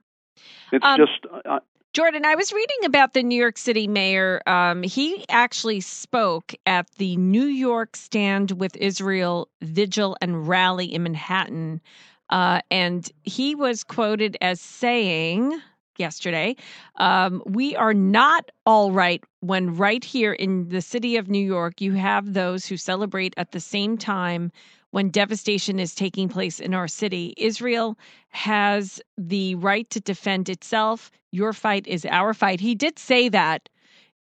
it's 0.71 0.83
Um, 0.85 0.97
just. 0.97 1.25
Uh, 1.45 1.59
Jordan, 1.93 2.23
I 2.23 2.35
was 2.35 2.53
reading 2.53 2.85
about 2.85 3.13
the 3.13 3.23
New 3.23 3.35
York 3.39 3.57
City 3.57 3.87
mayor. 3.87 4.41
Um, 4.45 4.83
he 4.83 5.25
actually 5.27 5.81
spoke 5.81 6.53
at 6.67 6.87
the 6.97 7.17
New 7.17 7.45
York 7.45 7.95
Stand 7.95 8.51
with 8.51 8.77
Israel 8.77 9.49
Vigil 9.61 10.15
and 10.21 10.47
Rally 10.47 10.85
in 10.93 11.01
Manhattan. 11.03 11.81
Uh, 12.29 12.61
and 12.69 13.09
he 13.23 13.55
was 13.55 13.83
quoted 13.83 14.37
as 14.39 14.61
saying 14.61 15.59
yesterday, 15.99 16.55
um, 16.95 17.43
We 17.45 17.75
are 17.75 17.93
not 17.93 18.49
all 18.65 18.91
right 18.91 19.23
when 19.41 19.75
right 19.75 20.03
here 20.03 20.33
in 20.33 20.69
the 20.69 20.81
city 20.81 21.17
of 21.17 21.29
New 21.29 21.45
York, 21.45 21.81
you 21.81 21.93
have 21.93 22.33
those 22.33 22.65
who 22.65 22.77
celebrate 22.77 23.33
at 23.37 23.51
the 23.51 23.59
same 23.59 23.97
time 23.97 24.51
when 24.91 25.09
devastation 25.09 25.79
is 25.79 25.93
taking 25.93 26.29
place 26.29 26.59
in 26.59 26.73
our 26.73 26.87
city. 26.87 27.33
Israel 27.37 27.97
has 28.29 29.01
the 29.17 29.55
right 29.55 29.89
to 29.91 29.99
defend 29.99 30.49
itself. 30.49 31.11
Your 31.31 31.53
fight 31.53 31.85
is 31.87 32.05
our 32.05 32.33
fight. 32.33 32.59
He 32.59 32.75
did 32.75 32.97
say 32.97 33.29
that. 33.29 33.69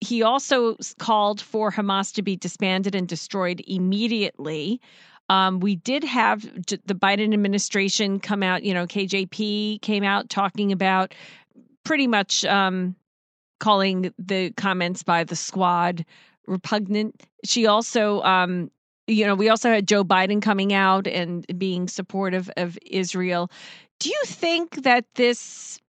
He 0.00 0.22
also 0.22 0.76
called 0.98 1.40
for 1.40 1.70
Hamas 1.72 2.12
to 2.14 2.22
be 2.22 2.36
disbanded 2.36 2.94
and 2.94 3.08
destroyed 3.08 3.62
immediately. 3.66 4.80
Um, 5.28 5.60
we 5.60 5.76
did 5.76 6.04
have 6.04 6.42
the 6.42 6.94
Biden 6.94 7.32
administration 7.32 8.20
come 8.20 8.42
out, 8.42 8.62
you 8.62 8.74
know, 8.74 8.86
KJP 8.86 9.80
came 9.82 10.04
out 10.04 10.28
talking 10.28 10.70
about 10.70 11.14
pretty 11.86 12.06
much 12.06 12.44
um, 12.44 12.94
calling 13.60 14.12
the 14.18 14.50
comments 14.52 15.02
by 15.02 15.24
the 15.24 15.36
squad 15.36 16.04
repugnant. 16.46 17.22
She 17.44 17.66
also 17.66 18.22
um, 18.22 18.70
you 19.06 19.26
know, 19.26 19.34
we 19.34 19.48
also 19.48 19.70
had 19.70 19.86
Joe 19.86 20.04
Biden 20.04 20.42
coming 20.42 20.72
out 20.72 21.06
and 21.06 21.46
being 21.58 21.88
supportive 21.88 22.50
of 22.56 22.78
Israel. 22.84 23.50
Do 24.00 24.10
you 24.10 24.22
think 24.24 24.82
that 24.82 25.04
this 25.14 25.80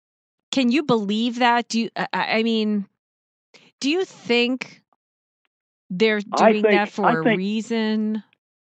can 0.52 0.70
you 0.70 0.82
believe 0.82 1.38
that? 1.38 1.68
Do 1.68 1.80
you 1.80 1.90
I 2.12 2.42
mean, 2.42 2.86
do 3.80 3.90
you 3.90 4.04
think 4.04 4.82
they're 5.90 6.20
doing 6.20 6.62
think, 6.62 6.74
that 6.74 6.88
for 6.90 7.24
think, 7.24 7.34
a 7.34 7.36
reason? 7.36 8.22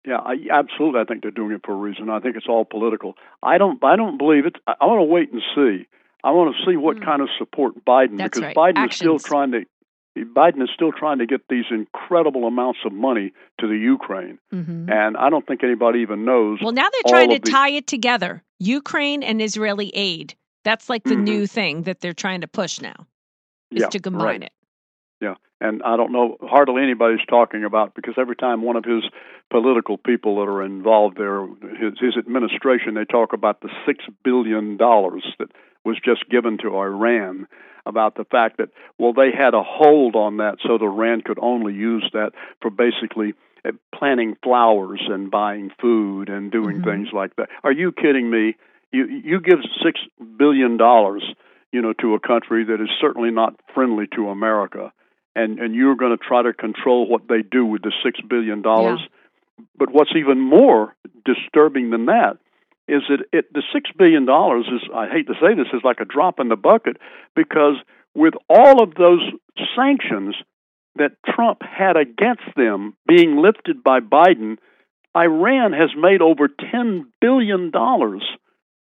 Yeah, 0.06 0.16
I, 0.16 0.34
absolutely. 0.50 1.00
I 1.00 1.04
think 1.04 1.22
they're 1.22 1.30
doing 1.30 1.52
it 1.52 1.60
for 1.64 1.72
a 1.72 1.76
reason. 1.76 2.08
I 2.08 2.20
think 2.20 2.36
it's 2.36 2.48
all 2.48 2.64
political. 2.64 3.14
I 3.42 3.58
don't. 3.58 3.82
I 3.84 3.96
don't 3.96 4.18
believe 4.18 4.46
it. 4.46 4.56
I, 4.66 4.74
I 4.80 4.86
want 4.86 5.00
to 5.00 5.04
wait 5.04 5.32
and 5.32 5.42
see. 5.54 5.86
I 6.22 6.30
want 6.32 6.54
to 6.54 6.70
see 6.70 6.76
what 6.76 6.98
mm. 6.98 7.04
kind 7.04 7.22
of 7.22 7.28
support 7.38 7.84
Biden 7.84 8.18
That's 8.18 8.38
because 8.38 8.42
right. 8.42 8.56
Biden 8.56 8.78
Actions. 8.78 8.92
is 8.92 8.98
still 8.98 9.18
trying 9.18 9.52
to 9.52 9.64
Biden 10.16 10.62
is 10.62 10.70
still 10.74 10.92
trying 10.92 11.18
to 11.18 11.26
get 11.26 11.42
these 11.48 11.64
incredible 11.70 12.46
amounts 12.46 12.80
of 12.84 12.92
money 12.92 13.32
to 13.60 13.68
the 13.68 13.76
Ukraine, 13.76 14.38
mm-hmm. 14.52 14.90
and 14.90 15.16
I 15.16 15.30
don't 15.30 15.46
think 15.46 15.62
anybody 15.62 16.00
even 16.00 16.24
knows. 16.24 16.58
Well, 16.60 16.72
now 16.72 16.88
they're 16.90 17.12
trying 17.12 17.30
to 17.30 17.38
the... 17.38 17.50
tie 17.50 17.70
it 17.70 17.86
together: 17.86 18.42
Ukraine 18.58 19.22
and 19.22 19.40
Israeli 19.40 19.90
aid. 19.94 20.34
That's 20.64 20.88
like 20.88 21.04
the 21.04 21.10
mm-hmm. 21.10 21.24
new 21.24 21.46
thing 21.46 21.82
that 21.82 22.00
they're 22.00 22.12
trying 22.12 22.40
to 22.42 22.48
push 22.48 22.80
now. 22.80 23.06
Is 23.70 23.82
yeah, 23.82 23.88
to 23.88 24.00
combine 24.00 24.24
right. 24.24 24.42
it. 24.42 24.52
Yeah, 25.20 25.34
and 25.60 25.82
I 25.84 25.96
don't 25.96 26.12
know 26.12 26.36
hardly 26.42 26.82
anybody's 26.82 27.24
talking 27.28 27.64
about 27.64 27.94
because 27.94 28.14
every 28.18 28.36
time 28.36 28.62
one 28.62 28.76
of 28.76 28.84
his 28.84 29.04
political 29.50 29.96
people 29.96 30.36
that 30.36 30.50
are 30.50 30.64
involved 30.64 31.18
there, 31.18 31.46
his, 31.78 31.98
his 32.00 32.16
administration, 32.16 32.94
they 32.94 33.04
talk 33.04 33.32
about 33.32 33.60
the 33.60 33.68
six 33.86 34.04
billion 34.24 34.76
dollars 34.76 35.24
that 35.38 35.50
was 35.84 35.96
just 36.04 36.28
given 36.28 36.58
to 36.58 36.76
Iran 36.76 37.46
about 37.86 38.14
the 38.14 38.24
fact 38.24 38.58
that 38.58 38.68
well 38.98 39.12
they 39.12 39.30
had 39.36 39.54
a 39.54 39.62
hold 39.62 40.14
on 40.14 40.36
that 40.38 40.56
so 40.66 40.78
the 40.78 40.84
Iran 40.84 41.22
could 41.22 41.38
only 41.40 41.72
use 41.72 42.08
that 42.12 42.32
for 42.60 42.70
basically 42.70 43.34
uh, 43.64 43.72
planting 43.94 44.36
flowers 44.42 45.00
and 45.08 45.30
buying 45.30 45.70
food 45.80 46.28
and 46.28 46.52
doing 46.52 46.76
mm-hmm. 46.76 46.90
things 46.90 47.08
like 47.12 47.36
that. 47.36 47.48
Are 47.64 47.72
you 47.72 47.92
kidding 47.92 48.30
me? 48.30 48.56
You 48.92 49.06
you 49.06 49.40
give 49.40 49.60
6 49.82 50.00
billion 50.36 50.76
dollars, 50.76 51.24
you 51.72 51.80
know, 51.80 51.92
to 52.00 52.14
a 52.14 52.20
country 52.20 52.64
that 52.64 52.80
is 52.80 52.90
certainly 53.00 53.30
not 53.30 53.54
friendly 53.74 54.06
to 54.14 54.28
America 54.28 54.92
and 55.34 55.58
and 55.58 55.74
you're 55.74 55.96
going 55.96 56.16
to 56.16 56.22
try 56.22 56.42
to 56.42 56.52
control 56.52 57.06
what 57.06 57.28
they 57.28 57.42
do 57.42 57.64
with 57.64 57.82
the 57.82 57.92
6 58.04 58.20
billion 58.28 58.62
dollars. 58.62 59.00
Yeah. 59.00 59.64
But 59.76 59.90
what's 59.92 60.12
even 60.16 60.40
more 60.40 60.94
disturbing 61.24 61.90
than 61.90 62.06
that 62.06 62.38
is 62.90 63.02
that 63.08 63.24
it 63.32 63.52
the 63.52 63.62
six 63.72 63.90
billion 63.96 64.26
dollars 64.26 64.66
is 64.66 64.88
I 64.94 65.08
hate 65.08 65.26
to 65.28 65.34
say 65.34 65.54
this 65.54 65.72
is 65.72 65.82
like 65.84 66.00
a 66.00 66.04
drop 66.04 66.40
in 66.40 66.48
the 66.48 66.56
bucket 66.56 66.96
because 67.34 67.76
with 68.14 68.34
all 68.48 68.82
of 68.82 68.94
those 68.94 69.22
sanctions 69.76 70.34
that 70.96 71.12
Trump 71.26 71.62
had 71.62 71.96
against 71.96 72.54
them 72.56 72.94
being 73.06 73.36
lifted 73.40 73.82
by 73.84 74.00
Biden, 74.00 74.58
Iran 75.16 75.72
has 75.72 75.90
made 75.96 76.20
over 76.20 76.48
ten 76.48 77.10
billion 77.20 77.70
dollars 77.70 78.24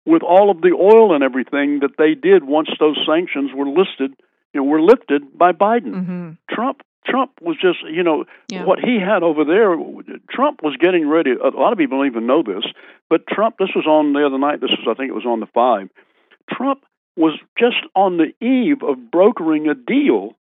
with 0.05 0.23
all 0.23 0.51
of 0.51 0.61
the 0.61 0.73
oil 0.73 1.15
and 1.15 1.25
everything 1.25 1.81
that 1.81 1.99
they 1.99 2.15
did 2.15 2.45
once 2.45 2.69
those 2.79 2.97
sanctions 3.07 3.51
were 3.55 3.69
listed, 3.69 4.13
you 4.55 4.61
know, 4.61 4.65
were 4.65 4.81
lifted 4.81 5.37
by 5.37 5.51
Biden. 5.51 5.95
Mm-hmm. 5.95 6.31
Trump 6.49 6.83
Trump 7.07 7.33
was 7.41 7.57
just, 7.61 7.79
you 7.91 8.03
know, 8.03 8.25
yeah. 8.49 8.65
what 8.65 8.79
he 8.79 8.99
had 9.01 9.23
over 9.23 9.45
there. 9.45 9.77
Trump 10.31 10.63
was 10.63 10.77
getting 10.79 11.09
ready. 11.09 11.31
A 11.33 11.57
lot 11.57 11.73
of 11.73 11.79
people 11.79 11.99
don't 11.99 12.07
even 12.07 12.27
know 12.27 12.43
this, 12.43 12.65
but 13.09 13.27
Trump. 13.27 13.57
This 13.59 13.71
was 13.75 13.87
on 13.87 14.13
the 14.13 14.27
other 14.27 14.39
night. 14.39 14.61
This 14.61 14.71
was, 14.71 14.87
I 14.91 14.95
think, 14.95 15.11
it 15.11 15.15
was 15.15 15.27
on 15.27 15.41
the 15.41 15.47
five. 15.47 15.89
Trump 16.51 16.85
was 17.17 17.39
just 17.59 17.77
on 17.95 18.19
the 18.19 18.33
eve 18.45 18.83
of 18.83 19.11
brokering 19.11 19.69
a 19.69 19.75
deal, 19.75 20.37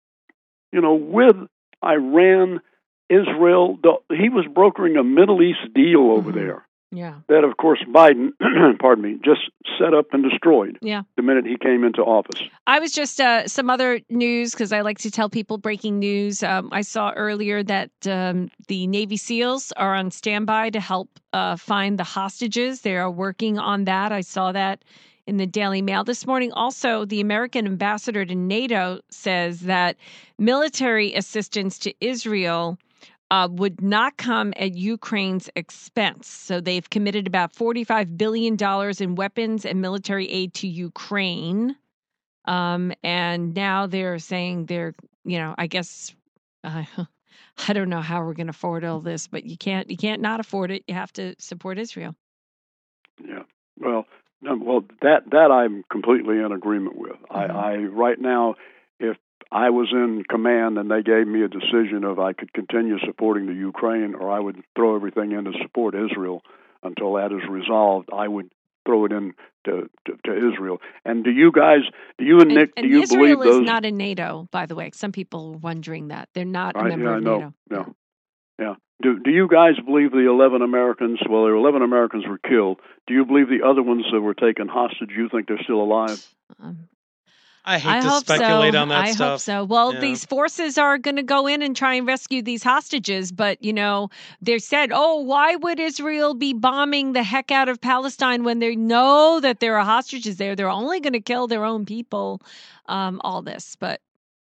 you 0.72 0.80
know, 0.80 0.94
with 0.94 1.36
Iran, 1.84 2.60
Israel. 3.08 3.78
He 4.10 4.28
was 4.28 4.46
brokering 4.52 4.96
a 4.96 5.04
Middle 5.04 5.42
East 5.42 5.74
deal 5.74 6.10
over 6.10 6.30
mm-hmm. 6.30 6.38
there. 6.38 6.66
Yeah. 6.92 7.20
That, 7.28 7.44
of 7.44 7.56
course, 7.56 7.78
Biden, 7.88 8.30
pardon 8.80 9.04
me, 9.04 9.18
just 9.24 9.42
set 9.78 9.94
up 9.94 10.06
and 10.12 10.28
destroyed. 10.28 10.78
Yeah. 10.82 11.02
The 11.16 11.22
minute 11.22 11.46
he 11.46 11.56
came 11.56 11.84
into 11.84 12.02
office. 12.02 12.42
I 12.66 12.80
was 12.80 12.92
just 12.92 13.20
uh, 13.20 13.46
some 13.46 13.70
other 13.70 14.00
news 14.08 14.52
because 14.52 14.72
I 14.72 14.80
like 14.80 14.98
to 14.98 15.10
tell 15.10 15.28
people 15.28 15.58
breaking 15.58 15.98
news. 15.98 16.42
Um, 16.42 16.68
I 16.72 16.82
saw 16.82 17.12
earlier 17.12 17.62
that 17.62 17.90
um, 18.06 18.50
the 18.66 18.86
Navy 18.86 19.16
SEALs 19.16 19.72
are 19.76 19.94
on 19.94 20.10
standby 20.10 20.70
to 20.70 20.80
help 20.80 21.08
uh, 21.32 21.56
find 21.56 21.98
the 21.98 22.04
hostages. 22.04 22.80
They 22.80 22.96
are 22.96 23.10
working 23.10 23.58
on 23.58 23.84
that. 23.84 24.10
I 24.10 24.22
saw 24.22 24.50
that 24.52 24.84
in 25.26 25.36
the 25.36 25.46
Daily 25.46 25.82
Mail 25.82 26.02
this 26.02 26.26
morning. 26.26 26.50
Also, 26.52 27.04
the 27.04 27.20
American 27.20 27.66
ambassador 27.66 28.24
to 28.24 28.34
NATO 28.34 29.00
says 29.10 29.60
that 29.60 29.96
military 30.38 31.14
assistance 31.14 31.78
to 31.78 31.94
Israel 32.00 32.78
uh, 33.30 33.48
would 33.50 33.80
not 33.80 34.16
come 34.16 34.52
at 34.56 34.74
Ukraine's 34.74 35.48
expense. 35.54 36.28
So 36.28 36.60
they've 36.60 36.88
committed 36.88 37.26
about 37.26 37.52
$45 37.52 38.16
billion 38.16 38.56
in 39.00 39.14
weapons 39.14 39.64
and 39.64 39.80
military 39.80 40.28
aid 40.28 40.54
to 40.54 40.68
Ukraine. 40.68 41.76
Um, 42.46 42.92
and 43.04 43.54
now 43.54 43.86
they're 43.86 44.18
saying 44.18 44.66
they're, 44.66 44.94
you 45.24 45.38
know, 45.38 45.54
I 45.56 45.66
guess, 45.68 46.14
uh, 46.64 46.84
I 47.68 47.72
don't 47.72 47.90
know 47.90 48.00
how 48.00 48.24
we're 48.24 48.34
going 48.34 48.46
to 48.48 48.52
afford 48.52 48.84
all 48.84 49.00
this, 49.00 49.26
but 49.28 49.44
you 49.44 49.56
can't, 49.56 49.90
you 49.90 49.96
can't 49.96 50.22
not 50.22 50.40
afford 50.40 50.70
it. 50.70 50.84
You 50.88 50.94
have 50.94 51.12
to 51.14 51.34
support 51.38 51.78
Israel. 51.78 52.14
Yeah. 53.22 53.42
Well, 53.78 54.06
no, 54.42 54.58
well, 54.58 54.84
that 55.02 55.30
that 55.30 55.50
I'm 55.50 55.84
completely 55.90 56.38
in 56.38 56.52
agreement 56.52 56.96
with. 56.96 57.12
Mm-hmm. 57.12 57.36
I, 57.36 57.72
I 57.72 57.76
right 57.76 58.18
now, 58.18 58.54
if 58.98 59.16
I 59.52 59.70
was 59.70 59.88
in 59.92 60.22
command 60.28 60.78
and 60.78 60.90
they 60.90 61.02
gave 61.02 61.26
me 61.26 61.42
a 61.42 61.48
decision 61.48 62.04
of 62.04 62.18
I 62.18 62.32
could 62.32 62.52
continue 62.52 62.98
supporting 63.04 63.46
the 63.46 63.54
Ukraine 63.54 64.14
or 64.14 64.30
I 64.30 64.38
would 64.38 64.62
throw 64.76 64.94
everything 64.94 65.32
in 65.32 65.44
to 65.44 65.52
support 65.62 65.94
Israel 65.94 66.42
until 66.82 67.14
that 67.14 67.32
is 67.32 67.48
resolved, 67.48 68.08
I 68.12 68.28
would 68.28 68.50
throw 68.86 69.04
it 69.04 69.12
in 69.12 69.34
to, 69.64 69.90
to, 70.06 70.12
to 70.24 70.52
Israel. 70.52 70.78
And 71.04 71.24
do 71.24 71.30
you 71.30 71.52
guys, 71.52 71.80
do 72.18 72.24
you 72.24 72.40
and, 72.40 72.50
And, 72.50 72.54
Nick, 72.60 72.72
and 72.76 72.84
do 72.84 72.90
you 72.90 73.02
Israel 73.02 73.20
believe 73.20 73.38
those? 73.38 73.46
Israel 73.46 73.62
is 73.62 73.66
not 73.66 73.84
in 73.84 73.96
NATO, 73.96 74.48
by 74.50 74.66
the 74.66 74.74
way. 74.74 74.90
Some 74.94 75.12
people 75.12 75.54
are 75.54 75.58
wondering 75.58 76.08
that 76.08 76.28
they're 76.34 76.44
not 76.44 76.76
a 76.76 76.80
I, 76.80 76.88
member 76.88 77.10
yeah, 77.10 77.16
of 77.16 77.22
know. 77.22 77.38
NATO. 77.38 77.54
Yeah. 77.70 77.84
Yeah. 78.58 78.74
Do 79.02 79.18
do 79.18 79.30
you 79.30 79.48
guys 79.48 79.74
believe 79.84 80.12
the 80.12 80.28
11 80.28 80.60
Americans, 80.60 81.20
well, 81.28 81.44
there 81.44 81.52
were 81.52 81.58
11 81.58 81.82
Americans 81.82 82.24
were 82.26 82.38
killed. 82.38 82.80
Do 83.06 83.14
you 83.14 83.24
believe 83.24 83.48
the 83.48 83.66
other 83.66 83.82
ones 83.82 84.04
that 84.12 84.20
were 84.20 84.34
taken 84.34 84.68
hostage, 84.68 85.10
you 85.16 85.28
think 85.30 85.48
they're 85.48 85.62
still 85.62 85.80
alive? 85.80 86.22
Um, 86.62 86.88
I 87.64 87.78
hate 87.78 87.90
I 87.90 88.00
to 88.00 88.08
hope 88.08 88.20
speculate 88.24 88.72
so. 88.74 88.80
on 88.80 88.88
that 88.88 89.04
I 89.04 89.12
stuff. 89.12 89.30
hope 89.32 89.40
so. 89.40 89.64
Well, 89.64 89.92
Yeah. 89.94 90.00
these 90.00 90.24
forces 90.24 90.78
are 90.78 90.96
going 90.98 91.16
to 91.16 91.22
go 91.22 91.46
in 91.46 91.60
and 91.62 91.76
try 91.76 91.94
and 91.94 92.06
rescue 92.06 92.40
these 92.42 92.62
hostages, 92.62 93.32
but 93.32 93.62
you 93.62 93.72
know, 93.72 94.08
they 94.40 94.58
said, 94.58 94.90
"Oh, 94.94 95.16
why 95.20 95.56
would 95.56 95.78
Israel 95.78 96.34
be 96.34 96.52
bombing 96.54 97.12
the 97.12 97.22
heck 97.22 97.50
out 97.50 97.68
of 97.68 97.80
Palestine 97.80 98.44
when 98.44 98.60
they 98.60 98.74
know 98.76 99.40
that 99.40 99.60
there 99.60 99.76
are 99.78 99.84
hostages 99.84 100.36
there? 100.38 100.56
They're 100.56 100.70
only 100.70 101.00
going 101.00 101.12
to 101.12 101.20
kill 101.20 101.46
their 101.46 101.64
own 101.64 101.84
people." 101.84 102.40
Um, 102.86 103.20
all 103.22 103.42
this, 103.42 103.76
but 103.78 104.00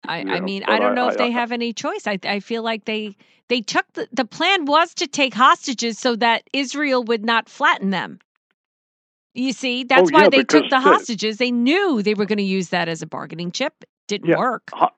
I, 0.08 0.20
I 0.20 0.40
mean, 0.40 0.64
I 0.64 0.78
don't 0.78 0.92
I- 0.92 0.94
know 0.94 1.08
if 1.08 1.14
I- 1.14 1.16
they 1.24 1.26
I- 1.26 1.40
have 1.40 1.52
any 1.52 1.72
choice. 1.72 2.06
I, 2.06 2.18
I 2.24 2.40
feel 2.40 2.62
like 2.62 2.84
they 2.84 3.16
they 3.48 3.60
took 3.60 3.92
the, 3.94 4.08
the 4.12 4.24
plan 4.24 4.64
was 4.64 4.94
to 4.94 5.08
take 5.08 5.34
hostages 5.34 5.98
so 5.98 6.14
that 6.16 6.44
Israel 6.52 7.02
would 7.04 7.24
not 7.24 7.48
flatten 7.48 7.90
them. 7.90 8.20
You 9.34 9.52
see, 9.52 9.82
oh, 9.82 9.86
that's 9.88 10.10
Oh, 10.10 10.14
why 10.14 10.22
yeah, 10.24 10.28
they 10.28 10.44
took 10.44 10.68
the 10.70 10.80
hostages. 10.80 11.36
They 11.36 11.50
knew 11.50 12.02
they 12.02 12.14
were 12.14 12.26
going 12.26 12.38
to 12.38 12.44
use 12.44 12.70
that 12.70 12.88
as 12.88 13.02
a 13.02 13.06
bargaining 13.06 13.52
chip. 13.52 13.74
Didn't 14.08 14.28
Yeah. 14.28 14.38
work. 14.38 14.70
Ho- 14.72 14.88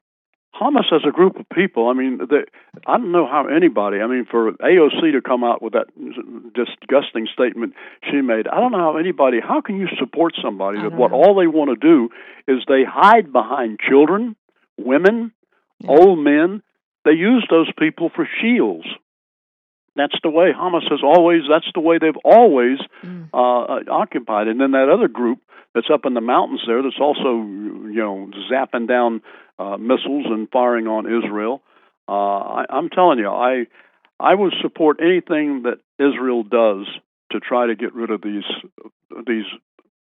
Hamas 0.54 0.92
as 0.92 1.02
a 1.06 1.10
group 1.10 1.36
of 1.40 1.48
people, 1.48 1.88
I 1.88 1.94
mean, 1.94 2.18
they, 2.30 2.44
I 2.86 2.96
don't 2.98 3.10
know 3.10 3.26
how 3.26 3.46
anybody, 3.46 4.00
I 4.00 4.06
mean, 4.06 4.26
for 4.30 4.52
AOC 4.52 5.12
to 5.12 5.20
come 5.22 5.42
out 5.42 5.62
with 5.62 5.72
that 5.72 5.86
disgusting 6.54 7.26
statement 7.32 7.74
she 8.10 8.20
made, 8.20 8.46
I 8.48 8.60
don't 8.60 8.70
know 8.72 8.78
how 8.78 8.96
anybody, 8.96 9.40
how 9.40 9.60
can 9.60 9.78
you 9.80 9.88
support 9.98 10.34
somebody 10.42 10.78
that 10.80 10.92
what 10.92 11.10
know. 11.10 11.16
all 11.16 11.34
they 11.34 11.46
want 11.46 11.70
to 11.70 11.76
do 11.76 12.10
is 12.46 12.62
they 12.68 12.84
hide 12.84 13.32
behind 13.32 13.80
children, 13.80 14.36
women, 14.76 15.32
Yeah. 15.80 15.90
old 15.90 16.18
men. 16.18 16.62
They 17.04 17.12
use 17.12 17.44
those 17.50 17.70
people 17.78 18.10
for 18.14 18.28
shields. 18.40 18.86
That's 19.96 20.14
the 20.22 20.30
way 20.30 20.52
Hamas 20.52 20.88
has 20.90 21.00
always, 21.02 21.42
that's 21.49 21.70
the 21.75 21.80
way 21.80 21.99
they've 21.99 22.16
always 22.25 22.78
Mm. 23.04 23.28
uh, 23.34 23.90
occupied. 23.90 24.49
And 24.49 24.61
then 24.61 24.70
that 24.72 24.88
other 24.88 25.08
group 25.08 25.38
that's 25.75 25.90
up 25.92 26.06
in 26.06 26.14
the 26.14 26.20
mountains 26.20 26.62
there 26.66 26.82
that's 26.82 27.00
also, 27.00 27.37
you 27.96 28.00
know, 28.02 28.30
zapping 28.50 28.87
down 28.88 29.22
uh, 29.58 29.76
missiles 29.76 30.26
and 30.26 30.49
firing 30.50 30.87
on 30.87 31.06
Israel. 31.06 31.62
Uh, 32.08 32.12
I, 32.58 32.64
I'm 32.70 32.88
telling 32.90 33.18
you, 33.18 33.28
I 33.28 33.66
I 34.20 34.34
would 34.34 34.54
support 34.61 35.00
anything 35.00 35.62
that 35.62 35.78
Israel 35.99 36.42
does 36.42 36.87
to 37.32 37.40
try 37.40 37.66
to 37.66 37.75
get 37.75 37.94
rid 37.94 38.11
of 38.11 38.22
these 38.22 38.44
these. 39.26 39.44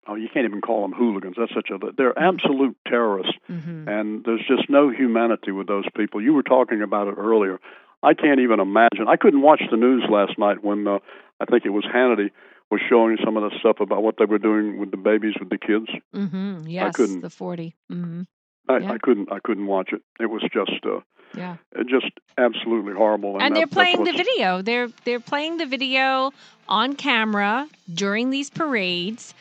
Oh, 0.09 0.15
you 0.15 0.29
can't 0.33 0.45
even 0.45 0.61
call 0.61 0.83
them 0.83 0.93
hooligans. 0.93 1.35
That's 1.37 1.53
such 1.53 1.69
a. 1.69 1.77
They're 1.97 2.17
absolute 2.17 2.77
terrorists, 2.87 3.33
hmm 3.47 3.87
and 3.87 4.23
there's 4.25 4.45
just 4.47 4.69
no 4.69 4.89
humanity 4.89 5.51
with 5.51 5.67
those 5.67 5.85
people. 5.95 6.21
You 6.21 6.33
were 6.33 6.43
talking 6.43 6.81
about 6.81 7.07
it 7.07 7.15
earlier. 7.17 7.59
I 8.07 8.13
can't 8.13 8.39
even 8.39 8.59
imagine. 8.61 9.05
I 9.09 9.17
couldn't 9.17 9.41
watch 9.41 9.61
the 9.69 9.75
news 9.75 10.03
last 10.09 10.39
night 10.39 10.63
when 10.63 10.87
uh, 10.87 10.99
I 11.41 11.45
think 11.45 11.65
it 11.65 11.71
was 11.71 11.83
Hannity 11.83 12.29
was 12.71 12.79
showing 12.89 13.17
some 13.23 13.35
of 13.35 13.43
the 13.43 13.57
stuff 13.59 13.77
about 13.81 14.01
what 14.01 14.15
they 14.17 14.25
were 14.25 14.37
doing 14.37 14.77
with 14.79 14.91
the 14.91 14.97
babies 14.97 15.33
with 15.39 15.49
the 15.49 15.57
kids. 15.57 15.87
hmm 16.13 16.59
Yes, 16.67 16.95
couldn't. 16.95 17.21
the 17.21 17.29
40. 17.29 17.75
hmm 17.89 18.21
I, 18.69 18.77
Yeah. 18.77 18.91
I 18.93 18.97
couldn't. 18.97 19.29
I 19.31 19.39
couldn't 19.43 19.67
watch 19.67 19.89
it. 19.91 20.01
It 20.21 20.27
was 20.27 20.41
just, 20.53 20.85
uh, 20.85 20.99
Yeah. 21.35 21.57
just 21.85 22.11
absolutely 22.37 22.93
horrible. 22.93 23.33
And, 23.35 23.41
And 23.43 23.55
that- 23.55 23.59
they're 23.59 23.67
playing 23.67 24.03
the 24.05 24.13
video. 24.13 24.61
They're 24.61 24.87
they're 25.05 25.19
playing 25.31 25.57
the 25.57 25.65
video 25.65 26.31
on 26.69 26.93
camera 26.95 27.67
during 27.93 28.29
these 28.29 28.49
parades 28.49 29.33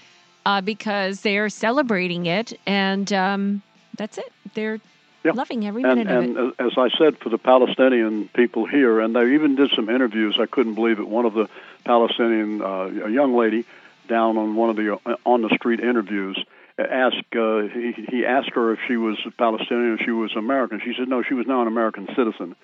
uh, 0.45 0.61
because 0.61 1.21
they're 1.23 1.49
celebrating 1.49 2.27
it, 2.27 2.49
and 2.67 3.13
um, 3.13 3.63
that's 3.97 4.19
it. 4.19 4.33
They're 4.55 4.81
Yeah. 5.27 5.33
loving 5.33 5.67
every 5.67 5.83
And, 5.85 5.99
minute 5.99 6.17
of 6.17 6.23
it. 6.25 6.29
and 6.29 6.39
uh, 6.39 6.67
as 6.67 6.73
I 6.79 6.89
said, 6.99 7.19
for 7.19 7.29
the 7.29 7.39
Palestinian 7.39 8.29
people 8.35 8.67
here, 8.67 9.01
and 9.01 9.15
they 9.15 9.35
even 9.35 9.57
did 9.57 9.71
some 9.75 9.89
interviews. 9.91 10.39
I 10.41 10.47
couldn't 10.47 10.75
believe 10.75 10.99
it. 10.99 11.09
One 11.09 11.25
of 11.27 11.35
the 11.35 11.49
Palestinian, 11.85 12.63
uh, 12.63 13.07
a 13.07 13.11
young 13.11 13.35
lady, 13.37 13.65
down 14.09 14.37
on 14.39 14.55
one 14.57 14.71
of 14.71 14.77
the 14.77 14.95
uh, 15.05 15.17
on 15.25 15.43
the 15.43 15.51
street 15.57 15.81
interviews, 15.81 16.37
asked 16.79 17.17
uh, 17.35 17.61
he, 17.63 17.93
he 18.11 18.27
asked 18.27 18.51
her 18.55 18.73
if 18.73 18.79
she 18.87 18.97
was 18.97 19.17
Palestinian 19.39 19.93
or 19.95 19.99
she 20.05 20.11
was 20.11 20.35
American. 20.37 20.81
She 20.85 20.95
said 20.99 21.09
no, 21.09 21.23
she 21.23 21.35
was 21.35 21.47
now 21.47 21.63
an 21.63 21.69
American 21.69 22.07
citizen. 22.17 22.55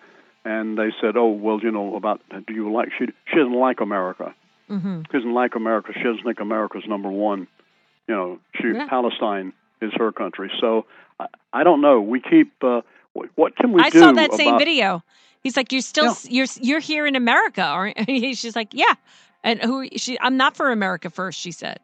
And 0.45 0.77
they 0.77 0.91
said, 1.01 1.17
oh 1.17 1.29
well, 1.31 1.61
you 1.61 1.71
know 1.71 1.95
about 1.97 2.21
do 2.47 2.53
you 2.55 2.73
like 2.73 2.91
she 2.99 3.07
she 3.31 3.37
doesn't 3.37 3.55
like 3.69 3.81
America. 3.81 4.35
hmm 4.69 5.03
She 5.11 5.17
doesn't 5.19 5.33
like 5.35 5.55
America. 5.55 5.93
She 5.95 6.03
doesn't 6.03 6.25
think 6.25 6.41
America's 6.41 6.85
number 6.87 7.09
one. 7.11 7.47
You 8.09 8.15
know, 8.15 8.39
she 8.61 8.69
Yeah. 8.69 8.87
Palestine 8.89 9.53
is 9.83 9.93
her 9.97 10.13
country. 10.13 10.51
So 10.61 10.87
I, 11.19 11.27
I 11.53 11.65
don't 11.65 11.81
know. 11.81 12.01
We 12.01 12.21
keep. 12.21 12.53
Uh, 12.63 12.83
what, 13.35 13.57
can 13.57 13.73
we 13.73 13.83
I 13.83 13.91
do? 13.91 13.99
saw 13.99 14.13
that 14.13 14.33
same 14.35 14.59
video. 14.59 15.03
He's 15.43 15.57
like, 15.57 15.73
"You're 15.73 15.83
still 15.83 16.17
Yeah. 16.25 16.31
you're 16.31 16.47
you're 16.61 16.81
here 16.81 17.07
in 17.07 17.17
America, 17.17 17.63
aren't?" 17.63 17.97
you?" 18.09 18.35
She's 18.35 18.57
like, 18.57 18.69
"Yeah." 18.73 18.95
And 19.45 19.61
who 19.61 19.89
she? 19.97 20.19
I'm 20.21 20.37
not 20.37 20.57
for 20.57 20.71
America 20.71 21.11
first. 21.11 21.39
She 21.39 21.53
said. 21.53 21.81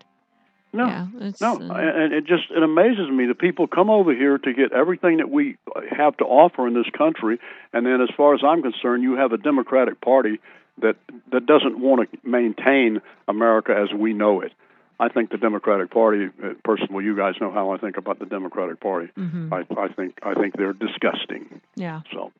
No, 0.70 0.86
yeah, 0.86 1.06
no, 1.40 1.54
uh, 1.54 1.74
and 1.74 2.12
it 2.12 2.26
just 2.26 2.50
it 2.50 2.62
amazes 2.62 3.08
me 3.10 3.24
that 3.26 3.38
people 3.38 3.66
come 3.66 3.88
over 3.88 4.14
here 4.14 4.36
to 4.36 4.52
get 4.52 4.70
everything 4.72 5.16
that 5.16 5.30
we 5.30 5.56
have 5.90 6.14
to 6.18 6.24
offer 6.24 6.68
in 6.68 6.74
this 6.74 6.88
country, 6.96 7.40
and 7.72 7.86
then, 7.86 8.02
as 8.02 8.10
far 8.14 8.34
as 8.34 8.42
I'm 8.44 8.60
concerned, 8.60 9.02
you 9.02 9.14
have 9.16 9.32
a 9.32 9.38
Democratic 9.38 9.98
Party 10.02 10.40
that 10.82 10.96
that 11.32 11.46
doesn't 11.46 11.80
want 11.80 12.10
to 12.12 12.18
maintain 12.22 13.00
America 13.26 13.74
as 13.74 13.96
we 13.98 14.12
know 14.12 14.42
it. 14.42 14.52
I 15.00 15.08
think 15.08 15.30
the 15.30 15.38
Democratic 15.38 15.90
Party, 15.90 16.26
uh, 16.42 16.54
personally, 16.64 17.04
you 17.04 17.16
guys 17.16 17.34
know 17.40 17.52
how 17.52 17.70
I 17.70 17.78
think 17.78 17.96
about 17.96 18.18
the 18.18 18.26
Democratic 18.26 18.80
Party. 18.80 19.08
mhm. 19.16 19.52
I, 19.52 19.80
I 19.80 19.88
think 19.88 20.18
I 20.22 20.34
think 20.34 20.56
they're 20.56 20.72
disgusting. 20.72 21.60
yeah. 21.76 22.00
So, 22.12 22.32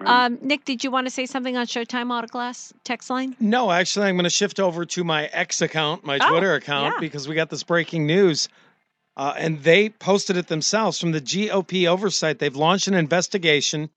Um, 0.00 0.38
Nick, 0.42 0.64
did 0.64 0.82
you 0.82 0.90
want 0.90 1.06
to 1.06 1.10
say 1.12 1.26
something 1.26 1.56
on 1.56 1.66
Showtime 1.66 2.08
Autoglass 2.08 2.72
text 2.82 3.08
line? 3.10 3.36
No, 3.38 3.70
actually, 3.70 4.06
I'm 4.08 4.16
going 4.16 4.24
to 4.24 4.30
shift 4.30 4.58
over 4.58 4.84
to 4.86 5.04
my 5.04 5.26
X 5.26 5.62
account, 5.62 6.04
my 6.04 6.18
Oh, 6.20 6.28
Twitter 6.30 6.54
account, 6.54 6.94
yeah. 6.96 7.00
because 7.00 7.28
we 7.28 7.36
got 7.36 7.50
this 7.50 7.62
breaking 7.62 8.06
news. 8.06 8.48
Uh, 9.16 9.34
and 9.36 9.62
they 9.62 9.90
posted 9.90 10.36
it 10.38 10.46
themselves 10.48 10.98
from 10.98 11.12
the 11.12 11.20
GOP 11.20 11.86
oversight. 11.86 12.38
They've 12.38 12.56
launched 12.56 12.88
an 12.88 12.94
investigation. 12.94 13.90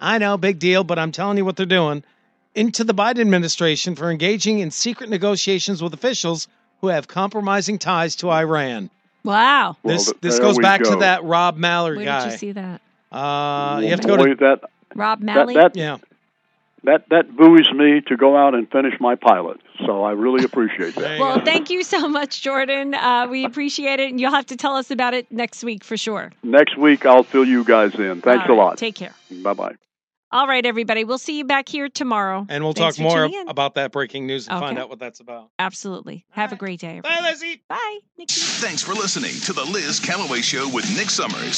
I 0.00 0.18
know, 0.18 0.36
big 0.38 0.58
deal, 0.58 0.82
but 0.82 0.98
I'm 0.98 1.12
telling 1.12 1.36
you 1.36 1.44
what 1.44 1.56
they're 1.56 1.66
doing 1.66 2.02
into 2.54 2.82
the 2.82 2.94
Biden 2.94 3.20
administration 3.20 3.94
for 3.94 4.10
engaging 4.10 4.58
in 4.60 4.70
secret 4.70 5.08
negotiations 5.10 5.82
with 5.82 5.92
officials 5.94 6.48
who 6.82 6.88
have 6.88 7.08
compromising 7.08 7.78
ties 7.78 8.16
to 8.16 8.30
Iran. 8.30 8.90
Wow. 9.24 9.76
Well, 9.82 9.96
this 9.96 10.06
th- 10.06 10.20
this 10.20 10.38
goes 10.40 10.56
we 10.56 10.62
back 10.62 10.82
to 10.82 10.96
that 10.96 11.24
Rob 11.24 11.56
Malley 11.56 11.96
Where 11.96 12.04
guy. 12.04 12.24
did 12.24 12.32
you 12.32 12.38
see 12.38 12.52
that? 12.52 12.80
uh, 13.12 13.80
you 13.82 13.90
have 13.90 14.00
to 14.00 14.08
go 14.08 14.16
to 14.16 14.34
that 14.40 14.64
Rob 14.94 15.20
that 15.20 15.46
that, 15.46 15.76
yeah. 15.76 15.98
that 16.84 17.08
that 17.10 17.34
buoys 17.36 17.70
me 17.72 18.00
to 18.08 18.16
go 18.16 18.36
out 18.36 18.54
and 18.54 18.68
finish 18.70 18.94
my 19.00 19.14
pilot. 19.14 19.60
So 19.86 20.02
I 20.02 20.12
really 20.12 20.44
appreciate 20.44 20.96
that. 20.96 21.20
Well, 21.20 21.38
go. 21.38 21.44
thank 21.44 21.70
you 21.70 21.84
so 21.84 22.08
much, 22.08 22.42
Jordan. 22.42 22.94
Uh, 22.94 23.28
we 23.30 23.44
appreciate 23.44 24.00
it, 24.00 24.10
and 24.10 24.20
you'll 24.20 24.32
have 24.32 24.46
to 24.46 24.56
tell 24.56 24.74
us 24.74 24.90
about 24.90 25.14
it 25.14 25.30
next 25.30 25.62
week 25.62 25.84
for 25.84 25.96
sure. 25.96 26.32
Next 26.42 26.76
week 26.76 27.06
I'll 27.06 27.22
fill 27.22 27.46
you 27.46 27.64
guys 27.64 27.94
in. 27.94 28.20
Thanks 28.22 28.46
All 28.48 28.56
a 28.56 28.58
lot. 28.58 28.78
Take 28.78 28.96
care. 28.96 29.14
Bye 29.30 29.54
bye. 29.54 29.74
All 30.32 30.46
right, 30.46 30.64
everybody. 30.64 31.04
We'll 31.04 31.18
see 31.18 31.36
you 31.36 31.44
back 31.44 31.68
here 31.68 31.90
tomorrow. 31.90 32.46
And 32.48 32.64
we'll 32.64 32.72
Thanks 32.72 32.96
talk 32.96 33.02
more 33.02 33.28
about 33.48 33.74
that 33.74 33.92
breaking 33.92 34.26
news 34.26 34.48
and 34.48 34.58
find 34.58 34.78
out 34.78 34.88
what 34.88 34.98
that's 34.98 35.20
about. 35.20 35.50
Absolutely. 35.58 36.24
Have 36.30 36.52
a 36.52 36.56
great 36.56 36.80
day. 36.80 37.00
Bye, 37.00 37.10
Everybody. 37.10 37.32
Lizzie. 37.32 37.62
Bye, 37.68 37.98
Nikki. 38.16 38.40
Thanks 38.40 38.82
for 38.82 38.94
listening 38.94 39.38
to 39.44 39.52
the 39.52 39.64
Liz 39.64 40.00
Calloway 40.00 40.40
Show 40.40 40.70
with 40.72 40.90
Nick 40.96 41.10
Summers. 41.10 41.56